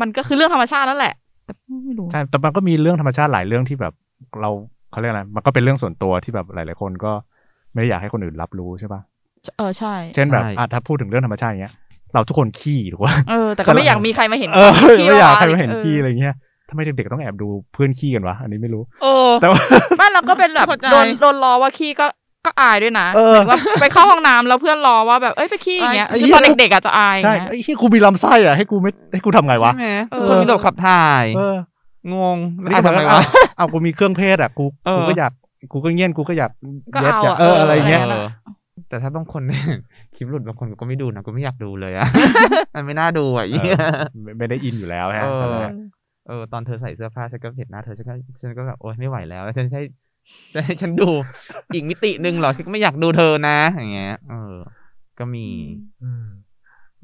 [0.01, 1.15] มันก็คือเรื่องธรรมชาตินั่นแหละ
[1.47, 1.53] แต่
[1.85, 3.93] ไม่รู้ใช่แต่มันก็มีเรื่องธรรมชาติหลายเรื่องที่แบบ
[4.41, 4.51] เรา
[4.91, 7.13] เขาเรียกอะไรมันก็เป็นเรื่องส่วนตัวที่แบบหลาย ๆ คนก็
[7.73, 9.01] ไม่ได้อยากให้คนอื่นรับรู้ใช่ปะ
[9.59, 11.75] เออใช่ เช่นแบบใช่อะถ้าพูดถึงเรื่องธรรมชาติอย่างเงี้ย
[12.15, 16.35] เราทุกคนขี้ถูกป่ะเออแต่ก็ไม่อยากมีใครมาเห็นเออขี้ไม่อยากว่ใครมาเห็นขี้ออะไรเงี้ย
[16.69, 19.61] ทำไมเด็กๆต้องแอบดูเพื่อนขี้กันวะ อันนี้ไม่รู้เออแต่ว่า
[20.01, 22.07] บ้านเราก็เป็นแบบเข้าใจโดนโดนล้อว่าขี้ก็
[22.47, 31.57] ก็อายด้วยนะเออหมายถึงว่าไปเข้าห้องน้ำแล้วเพื่อนล้อว่าแบบเอ้ยไปขี้อย่างเงี้ยไอ้คือตอนเหี้ยเด็กๆอาจจะอายใช่อย่างเงี้ยไอ้ที่กูมีลำไส้อะให้กูไม่ให้กูทำไงวะใช่ไหมเอทุอกคนมีระบบขับถ่ายเออ
[32.15, 33.23] งงอันนี้อะก็ทำแบบไมว่าวะ
[33.57, 35.33] เอากูมีเครื่องเพศอะกูเออกูก็อยาก
[35.73, 36.51] กูก็เงี้ยนกูก็อยาก
[36.95, 38.27] ก็ย็ดเอายอะเอออะไรเงี้ยเออเออ
[38.89, 39.43] แต่ถ้าบางคน
[40.17, 42.07] คลิปหลุดบางคนก็ไม่ดูนะก็ไม่อยากดูเลยอะ
[42.75, 43.83] มันไม่น่าดูอะเออีอ
[44.23, 45.75] ไม่ไม่ได้อินอยู่แล้วฮะเออนั่นแหละ
[46.29, 49.83] เออตอนเธอใส่เสื้อผ้าฉันก็เห็นหน้าเธอฉันก็ฉันก็แบบโอ๊ยไม่ไหวแล้วฉันให้
[50.55, 51.11] จะให้ฉันดู
[51.75, 54.55] อีกมิติหนึ่งเหรอฉันก็ไม่อยากดูเธอนะ อย่างเงี้ย เออ
[55.19, 55.47] ก็มี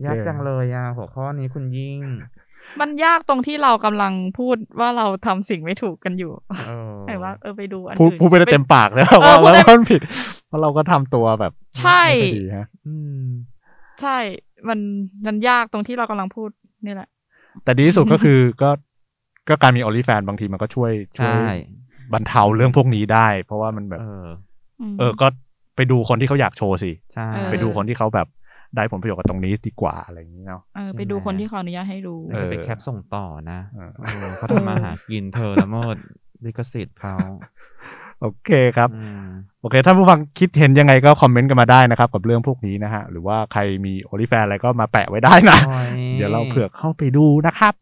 [0.05, 2.01] ยากจังเลยอะหัวข้อนี้คุณยิ่ง
[2.81, 6.33] มันยากตรงที่เรากำลังพูดว่าเราทำสิ่งไม่ถูกกันอยู่
[6.67, 10.01] เออแต่ว่าเออไปดูอันพูดอื่นพูดไปได้เต็มปากเลยเออว่าพูดได้ว่ามันผิด
[10.49, 13.25] เพราะเราก็ทำตัวแบบ ใช่ไม่ค่อยดีฮะอืม
[14.01, 14.19] ใช่
[14.69, 14.79] มัน
[15.27, 16.51] มันยากตรงที่เรากำลังพูด
[16.87, 17.09] นี่แหละ
[17.65, 18.71] แต่ดีที่สุดก็คือก็
[19.49, 21.55] ก็การมีออลิแฟนบางทีมันก็ช่วยช่วใช่ย
[22.13, 24.27] บรรเทาเรื่องพวกนี้ได้ เพราะว่ามันแบบ เออ
[24.99, 25.27] เออก็
[25.77, 28.29] ไปดูคนที่เขาอยากโชว์สิ ใช่เออไปดูคนที่เขาแบบ
[28.77, 35.97] ได้ผลประโยชน์กับตรงนี้ดีกว่าอะไรอย่างนี้เนาะเออใช่ไปดูไหมคนที่เขาอนุญาตให้ดูเออไปแคปส่งต่อนะเออเออเขาทำมาหากินเธอละเมิด
[36.45, 37.17] ลิขสิทธิ์เขา
[38.21, 39.27] โอเคครับอืม
[39.61, 47.75] โอเคท่านผู้ฟังคิดเห็นยังไงก็คอมเมนต์กันมาได้นะครับ กับเรื่องพวกนี้นะฮะ หรือว่าใครมีโอลิแฟนอะไรก็มาแปะไว้ได้นะโอ้ยเดี๋ยวเราเผื่อเข้าไปดูนะครับ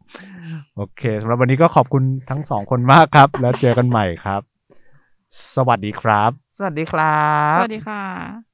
[0.75, 4.41] โอเคสำหรับวันนี้ก็ขอบคุณทั้งสองคนมากครับ แล้วเจอกันใหม่ครับ
[5.55, 7.19] สวัสดีครับ สวัสดีครั
[7.53, 8.52] บ สวัสดีค่ะ